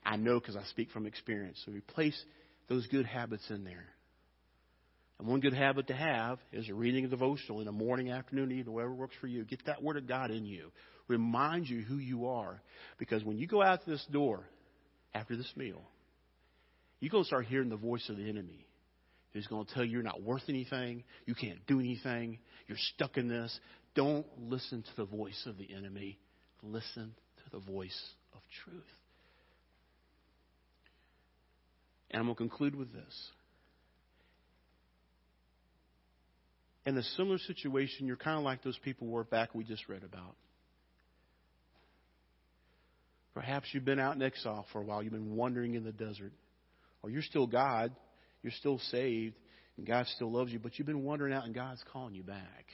I 0.04 0.16
know 0.16 0.38
because 0.38 0.56
I 0.56 0.64
speak 0.64 0.90
from 0.90 1.06
experience. 1.06 1.60
So 1.64 1.72
replace 1.72 2.20
those 2.68 2.86
good 2.88 3.06
habits 3.06 3.44
in 3.50 3.64
there. 3.64 3.86
And 5.18 5.28
one 5.28 5.40
good 5.40 5.54
habit 5.54 5.86
to 5.88 5.94
have 5.94 6.38
is 6.52 6.68
a 6.68 6.74
reading 6.74 7.04
a 7.04 7.08
devotional 7.08 7.60
in 7.60 7.66
the 7.66 7.72
morning, 7.72 8.10
afternoon, 8.10 8.50
evening, 8.50 8.74
whatever 8.74 8.94
works 8.94 9.14
for 9.20 9.26
you. 9.26 9.44
Get 9.44 9.64
that 9.66 9.82
Word 9.82 9.96
of 9.96 10.08
God 10.08 10.30
in 10.30 10.44
you. 10.44 10.72
Remind 11.08 11.68
you 11.68 11.82
who 11.82 11.96
you 11.96 12.26
are. 12.26 12.60
Because 12.98 13.22
when 13.24 13.38
you 13.38 13.46
go 13.46 13.62
out 13.62 13.86
this 13.86 14.04
door 14.10 14.44
after 15.14 15.36
this 15.36 15.50
meal, 15.56 15.82
you're 17.00 17.10
going 17.10 17.24
to 17.24 17.28
start 17.28 17.46
hearing 17.46 17.68
the 17.68 17.76
voice 17.76 18.08
of 18.08 18.16
the 18.16 18.28
enemy. 18.28 18.66
He's 19.32 19.46
going 19.46 19.66
to 19.66 19.74
tell 19.74 19.84
you 19.84 19.92
you're 19.92 20.02
not 20.02 20.22
worth 20.22 20.44
anything. 20.48 21.04
You 21.26 21.34
can't 21.34 21.64
do 21.66 21.80
anything. 21.80 22.38
You're 22.66 22.78
stuck 22.94 23.16
in 23.16 23.28
this. 23.28 23.58
Don't 23.94 24.26
listen 24.38 24.82
to 24.82 24.96
the 24.96 25.04
voice 25.04 25.42
of 25.46 25.58
the 25.58 25.68
enemy. 25.74 26.18
Listen 26.62 27.14
to 27.36 27.50
the 27.52 27.58
voice 27.58 28.00
of 28.32 28.40
truth. 28.64 28.82
And 32.14 32.20
I'm 32.20 32.26
going 32.26 32.36
to 32.36 32.42
conclude 32.42 32.76
with 32.76 32.92
this. 32.92 33.28
In 36.86 36.96
a 36.96 37.02
similar 37.02 37.38
situation, 37.38 38.06
you're 38.06 38.14
kind 38.14 38.38
of 38.38 38.44
like 38.44 38.62
those 38.62 38.78
people 38.84 39.08
were 39.08 39.24
back 39.24 39.52
we 39.52 39.64
just 39.64 39.88
read 39.88 40.04
about. 40.04 40.36
Perhaps 43.34 43.66
you've 43.72 43.84
been 43.84 43.98
out 43.98 44.14
in 44.14 44.22
exile 44.22 44.64
for 44.72 44.80
a 44.80 44.84
while. 44.84 45.02
You've 45.02 45.12
been 45.12 45.34
wandering 45.34 45.74
in 45.74 45.82
the 45.82 45.90
desert. 45.90 46.30
Or 47.02 47.10
you're 47.10 47.20
still 47.20 47.48
God. 47.48 47.90
You're 48.44 48.52
still 48.52 48.78
saved. 48.92 49.34
And 49.76 49.84
God 49.84 50.06
still 50.14 50.30
loves 50.30 50.52
you. 50.52 50.60
But 50.60 50.78
you've 50.78 50.86
been 50.86 51.02
wandering 51.02 51.34
out 51.34 51.46
and 51.46 51.52
God's 51.52 51.82
calling 51.92 52.14
you 52.14 52.22
back. 52.22 52.66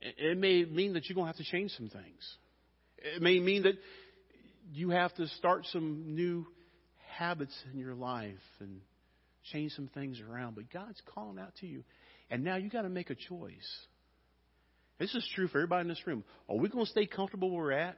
It 0.00 0.38
may 0.38 0.64
mean 0.64 0.94
that 0.94 1.10
you're 1.10 1.14
going 1.14 1.30
to 1.30 1.36
have 1.36 1.44
to 1.44 1.52
change 1.52 1.72
some 1.72 1.90
things. 1.90 2.36
It 2.96 3.20
may 3.20 3.38
mean 3.38 3.64
that 3.64 3.74
you 4.72 4.88
have 4.88 5.14
to 5.16 5.28
start 5.28 5.66
some 5.70 6.14
new 6.14 6.46
habits 7.16 7.54
in 7.72 7.78
your 7.78 7.94
life 7.94 8.34
and 8.60 8.80
change 9.52 9.72
some 9.72 9.88
things 9.94 10.20
around. 10.20 10.54
But 10.54 10.70
God's 10.70 11.00
calling 11.14 11.38
out 11.38 11.52
to 11.60 11.66
you. 11.66 11.84
And 12.30 12.44
now 12.44 12.56
you 12.56 12.70
got 12.70 12.82
to 12.82 12.88
make 12.88 13.10
a 13.10 13.14
choice. 13.14 13.86
This 14.98 15.14
is 15.14 15.26
true 15.34 15.48
for 15.48 15.58
everybody 15.58 15.82
in 15.82 15.88
this 15.88 16.06
room. 16.06 16.24
Are 16.48 16.56
we 16.56 16.68
going 16.68 16.84
to 16.84 16.90
stay 16.90 17.06
comfortable 17.06 17.50
where 17.50 17.64
we're 17.64 17.72
at? 17.72 17.96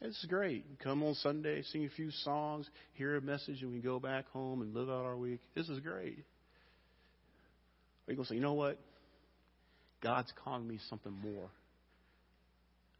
This 0.00 0.16
is 0.16 0.26
great. 0.28 0.64
Come 0.78 1.02
on 1.02 1.14
Sunday, 1.14 1.62
sing 1.62 1.84
a 1.84 1.88
few 1.90 2.12
songs, 2.22 2.70
hear 2.94 3.16
a 3.16 3.20
message, 3.20 3.62
and 3.62 3.72
we 3.72 3.80
go 3.80 3.98
back 3.98 4.28
home 4.30 4.62
and 4.62 4.72
live 4.72 4.88
out 4.88 5.04
our 5.04 5.16
week. 5.16 5.40
This 5.56 5.68
is 5.68 5.80
great. 5.80 6.24
Are 8.06 8.12
you 8.12 8.14
going 8.14 8.24
to 8.24 8.28
say, 8.28 8.36
you 8.36 8.40
know 8.40 8.54
what? 8.54 8.78
God's 10.00 10.32
calling 10.44 10.68
me 10.68 10.78
something 10.88 11.12
more. 11.12 11.50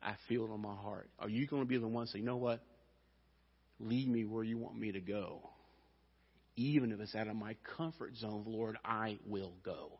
I 0.02 0.14
feel 0.28 0.44
it 0.44 0.50
on 0.50 0.60
my 0.60 0.74
heart. 0.74 1.08
Are 1.20 1.28
you 1.28 1.46
going 1.46 1.62
to 1.62 1.68
be 1.68 1.78
the 1.78 1.86
one 1.86 2.08
say, 2.08 2.18
you 2.18 2.24
know 2.24 2.36
what? 2.36 2.60
Lead 3.80 4.08
me 4.08 4.24
where 4.24 4.44
you 4.44 4.58
want 4.58 4.78
me 4.78 4.92
to 4.92 5.00
go. 5.00 5.48
Even 6.56 6.90
if 6.90 7.00
it's 7.00 7.14
out 7.14 7.28
of 7.28 7.36
my 7.36 7.54
comfort 7.76 8.16
zone, 8.16 8.44
Lord, 8.46 8.76
I 8.84 9.18
will 9.26 9.52
go. 9.64 9.92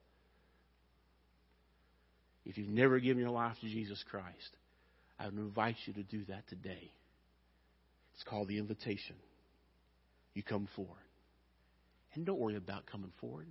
If 2.45 2.59
you've 2.59 2.69
never 2.69 2.99
given 2.99 3.23
your 3.23 3.31
life 3.31 3.57
to 3.61 3.69
Jesus 3.69 4.03
Christ, 4.11 4.57
I 5.19 5.27
would 5.27 5.35
invite 5.35 5.77
you 5.87 5.93
to 5.95 6.03
do 6.03 6.25
that 6.29 6.49
today. 6.49 6.91
It's 8.15 8.25
called 8.25 8.49
the 8.49 8.59
invitation. 8.59 9.17
You 10.35 10.43
come 10.43 10.69
forward. 10.75 10.97
And 12.15 12.27
don't 12.27 12.39
worry 12.39 12.57
about 12.57 12.87
coming 12.87 13.13
forward. 13.21 13.47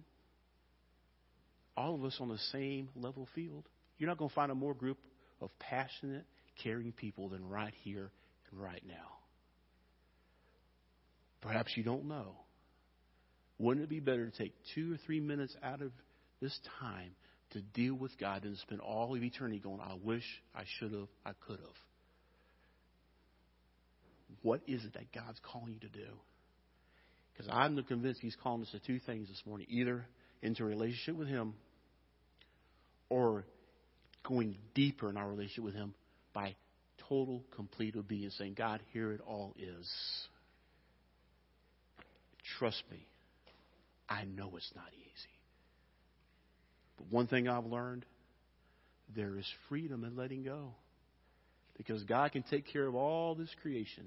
All 1.77 1.95
of 1.95 2.03
us 2.03 2.17
on 2.19 2.27
the 2.27 2.39
same 2.51 2.89
level 2.95 3.27
field. 3.35 3.65
You're 3.97 4.09
not 4.09 4.17
going 4.17 4.29
to 4.29 4.35
find 4.35 4.51
a 4.51 4.55
more 4.55 4.73
group 4.73 4.97
of 5.39 5.49
passionate, 5.59 6.25
caring 6.61 6.91
people 6.91 7.29
than 7.29 7.47
right 7.47 7.73
here 7.83 8.11
and 8.51 8.61
right 8.61 8.83
now. 8.85 9.17
Perhaps 11.41 11.71
you 11.75 11.83
don't 11.83 12.05
know. 12.05 12.35
Wouldn't 13.59 13.83
it 13.83 13.89
be 13.89 13.99
better 13.99 14.29
to 14.29 14.37
take 14.37 14.53
two 14.75 14.93
or 14.93 14.97
three 15.05 15.19
minutes 15.19 15.55
out 15.63 15.81
of 15.81 15.91
this 16.41 16.57
time 16.79 17.11
to 17.51 17.61
deal 17.61 17.95
with 17.95 18.17
God 18.19 18.43
than 18.43 18.53
to 18.53 18.59
spend 18.59 18.81
all 18.81 19.15
of 19.15 19.23
eternity 19.23 19.59
going, 19.59 19.79
I 19.79 19.95
wish, 20.03 20.23
I 20.55 20.63
should 20.79 20.91
have, 20.91 21.07
I 21.25 21.31
could 21.47 21.59
have? 21.59 21.75
What 24.41 24.61
is 24.67 24.83
it 24.83 24.93
that 24.93 25.11
God's 25.11 25.39
calling 25.41 25.73
you 25.73 25.79
to 25.79 25.89
do? 25.89 26.09
Because 27.33 27.51
I'm 27.51 27.81
convinced 27.83 28.19
He's 28.21 28.35
calling 28.41 28.61
us 28.61 28.71
to 28.71 28.79
two 28.79 28.99
things 28.99 29.27
this 29.27 29.41
morning 29.45 29.67
either 29.69 30.05
into 30.41 30.63
a 30.63 30.65
relationship 30.65 31.15
with 31.15 31.27
Him 31.27 31.53
or 33.09 33.45
going 34.27 34.57
deeper 34.75 35.09
in 35.09 35.17
our 35.17 35.27
relationship 35.27 35.63
with 35.63 35.75
Him 35.75 35.93
by 36.33 36.55
total, 37.07 37.43
complete 37.55 37.95
obedience, 37.95 38.35
saying, 38.37 38.55
God, 38.55 38.81
here 38.91 39.11
it 39.11 39.21
all 39.25 39.55
is. 39.57 39.89
Trust 42.57 42.83
me, 42.91 43.05
I 44.09 44.23
know 44.25 44.53
it's 44.55 44.71
not 44.75 44.87
easy. 44.93 45.37
But 46.97 47.11
one 47.11 47.27
thing 47.27 47.47
I've 47.47 47.65
learned 47.65 48.05
there 49.15 49.37
is 49.37 49.45
freedom 49.69 50.03
in 50.03 50.15
letting 50.15 50.43
go. 50.43 50.73
Because 51.77 52.03
God 52.03 52.31
can 52.31 52.43
take 52.43 52.65
care 52.71 52.87
of 52.87 52.95
all 52.95 53.35
this 53.35 53.49
creation. 53.61 54.05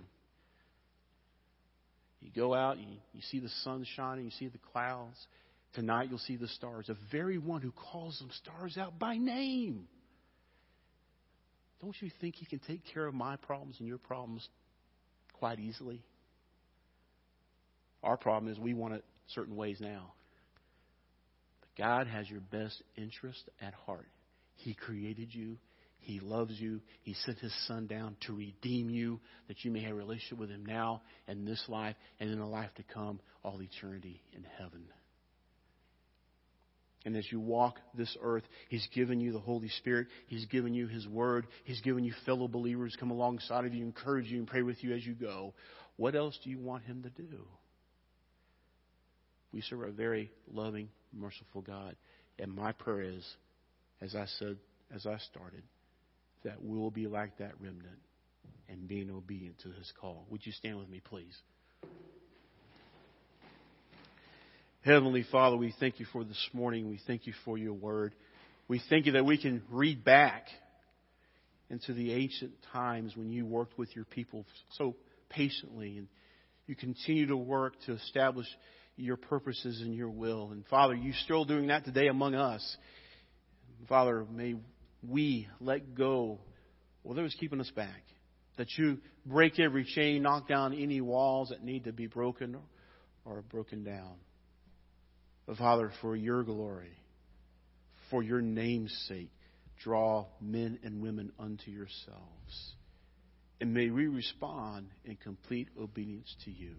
You 2.20 2.31
go 2.35 2.53
out, 2.53 2.79
you, 2.79 2.87
you 3.14 3.20
see 3.31 3.38
the 3.38 3.48
sun 3.62 3.87
shining, 3.96 4.24
you 4.24 4.31
see 4.33 4.48
the 4.48 4.59
clouds. 4.72 5.16
Tonight 5.74 6.09
you'll 6.11 6.18
see 6.18 6.37
the 6.37 6.48
stars. 6.48 6.87
The 6.88 6.96
very 7.12 7.38
one 7.38 7.62
who 7.62 7.72
calls 7.72 8.18
them 8.18 8.29
stars 8.42 8.76
out 8.76 8.98
by 8.98 9.16
name. 9.16 9.87
Don't 11.81 11.94
you 12.00 12.11
think 12.20 12.35
He 12.35 12.44
can 12.44 12.59
take 12.66 12.83
care 12.92 13.07
of 13.07 13.14
my 13.14 13.37
problems 13.37 13.76
and 13.79 13.88
your 13.88 13.98
problems 13.98 14.46
quite 15.38 15.61
easily? 15.61 16.03
Our 18.03 18.17
problem 18.17 18.51
is 18.51 18.59
we 18.59 18.74
want 18.74 18.95
it 18.95 19.05
certain 19.35 19.57
ways 19.57 19.79
now. 19.81 20.12
But 21.61 21.83
God 21.83 22.07
has 22.07 22.29
your 22.29 22.41
best 22.41 22.83
interest 22.97 23.49
at 23.61 23.74
heart. 23.74 24.09
He 24.57 24.74
created 24.74 25.35
you. 25.35 25.59
He 25.99 26.18
loves 26.20 26.59
you. 26.59 26.81
He 27.03 27.14
sent 27.27 27.39
His 27.39 27.55
Son 27.66 27.87
down 27.87 28.16
to 28.27 28.35
redeem 28.35 28.89
you, 28.89 29.20
that 29.49 29.64
you 29.64 29.70
may 29.70 29.83
have 29.83 29.93
a 29.93 29.97
relationship 29.97 30.39
with 30.39 30.51
Him 30.51 30.64
now 30.64 31.03
and 31.29 31.47
this 31.47 31.62
life 31.68 31.97
and 32.18 32.31
in 32.31 32.39
the 32.39 32.47
life 32.47 32.70
to 32.77 32.83
come, 32.83 33.20
all 33.45 33.61
eternity 33.62 34.22
in 34.35 34.45
heaven. 34.59 34.85
And 37.05 37.16
as 37.16 37.24
you 37.31 37.41
walk 37.41 37.79
this 37.95 38.14
earth, 38.22 38.45
He's 38.68 38.87
given 38.95 39.20
you 39.20 39.33
the 39.33 39.39
Holy 39.39 39.68
Spirit. 39.68 40.09
He's 40.27 40.47
given 40.47 40.74
you 40.74 40.87
His 40.87 41.07
Word. 41.07 41.47
He's 41.64 41.81
given 41.81 42.05
you 42.05 42.12
fellow 42.24 42.49
believers 42.49 42.97
come 42.99 43.11
alongside 43.11 43.66
of 43.66 43.74
you, 43.74 43.85
encourage 43.85 44.27
you, 44.27 44.39
and 44.39 44.47
pray 44.47 44.62
with 44.62 44.83
you 44.83 44.95
as 44.95 45.05
you 45.05 45.14
go. 45.14 45.55
What 45.97 46.14
else 46.14 46.39
do 46.43 46.51
you 46.51 46.59
want 46.59 46.85
Him 46.85 47.03
to 47.03 47.11
do? 47.11 47.47
We 49.53 49.61
serve 49.62 49.82
a 49.82 49.90
very 49.90 50.30
loving, 50.53 50.88
merciful 51.12 51.62
God. 51.62 51.96
And 52.38 52.55
my 52.55 52.72
prayer 52.72 53.03
is, 53.03 53.26
as 54.01 54.14
I 54.14 54.26
said, 54.38 54.57
as 54.94 55.07
I 55.07 55.18
started, 55.30 55.62
that 56.44 56.57
we'll 56.61 56.90
be 56.90 57.07
like 57.07 57.38
that 57.38 57.53
remnant 57.61 57.98
and 58.68 58.86
being 58.86 59.11
obedient 59.11 59.59
to 59.61 59.70
his 59.70 59.92
call. 60.01 60.26
Would 60.30 60.46
you 60.46 60.53
stand 60.53 60.78
with 60.78 60.88
me, 60.88 61.01
please? 61.05 61.36
Heavenly 64.82 65.26
Father, 65.30 65.57
we 65.57 65.74
thank 65.78 66.01
you 66.01 66.07
for 66.11 66.24
this 66.24 66.48
morning. 66.55 66.88
We 66.88 67.01
thank 67.07 67.26
you 67.26 67.34
for 67.44 67.59
your 67.59 67.74
word. 67.74 68.14
We 68.66 68.80
thank 68.88 69.07
you 69.07 69.12
that 69.12 69.26
we 69.26 69.36
can 69.36 69.62
read 69.70 70.05
back 70.05 70.46
into 71.68 71.92
the 71.92 72.12
ancient 72.14 72.53
times 72.72 73.16
when 73.16 73.30
you 73.30 73.44
worked 73.44 73.76
with 73.78 73.94
your 73.94 74.07
people 74.07 74.46
so 74.78 74.96
patiently 75.28 75.98
and 75.98 76.09
you 76.66 76.74
continue 76.74 77.26
to 77.26 77.36
work 77.36 77.74
to 77.86 77.92
establish 77.92 78.46
your 79.01 79.16
purposes 79.16 79.80
and 79.80 79.94
your 79.94 80.11
will. 80.11 80.51
And 80.53 80.64
Father, 80.66 80.94
you're 80.94 81.14
still 81.24 81.44
doing 81.44 81.68
that 81.68 81.84
today 81.84 82.09
among 82.09 82.34
us. 82.34 82.76
Father, 83.88 84.26
may 84.30 84.57
we 85.07 85.48
let 85.61 85.94
go 85.94 86.38
whatever's 87.03 87.36
keeping 87.38 87.61
us 87.61 87.70
back. 87.74 88.03
That 88.57 88.68
you 88.76 88.98
break 89.24 89.59
every 89.59 89.84
chain, 89.84 90.22
knock 90.22 90.48
down 90.48 90.74
any 90.74 91.01
walls 91.01 91.48
that 91.48 91.64
need 91.64 91.84
to 91.84 91.92
be 91.92 92.07
broken 92.07 92.57
or 93.24 93.42
broken 93.42 93.84
down. 93.84 94.16
But 95.46 95.57
Father, 95.57 95.92
for 96.01 96.14
your 96.14 96.42
glory, 96.42 96.92
for 98.11 98.22
your 98.22 98.40
name's 98.40 98.92
sake, 99.09 99.30
draw 99.82 100.26
men 100.40 100.78
and 100.84 101.01
women 101.01 101.32
unto 101.38 101.70
yourselves. 101.70 102.74
And 103.61 103.72
may 103.72 103.90
we 103.90 104.07
respond 104.07 104.88
in 105.05 105.16
complete 105.16 105.68
obedience 105.80 106.34
to 106.44 106.51
you. 106.51 106.76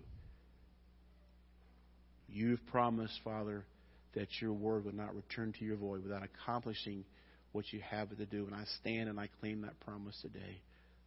You've 2.31 2.65
promised, 2.67 3.19
Father, 3.23 3.65
that 4.13 4.27
your 4.41 4.53
word 4.53 4.85
would 4.85 4.95
not 4.95 5.15
return 5.15 5.53
to 5.59 5.65
your 5.65 5.77
void 5.77 6.03
without 6.03 6.23
accomplishing 6.23 7.03
what 7.51 7.65
you 7.71 7.81
have 7.81 8.11
it 8.11 8.17
to 8.17 8.25
do. 8.25 8.45
And 8.45 8.55
I 8.55 8.63
stand 8.79 9.09
and 9.09 9.19
I 9.19 9.29
claim 9.39 9.61
that 9.61 9.79
promise 9.81 10.17
today. 10.21 10.61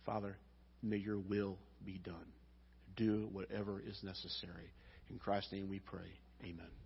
Father, 0.05 0.37
may 0.83 0.97
your 0.97 1.19
will 1.19 1.57
be 1.85 2.01
done. 2.05 2.33
Do 2.97 3.29
whatever 3.33 3.83
is 3.87 3.99
necessary. 4.03 4.71
In 5.11 5.19
Christ's 5.19 5.53
name 5.53 5.69
we 5.69 5.81
pray. 5.81 6.13
Amen. 6.43 6.84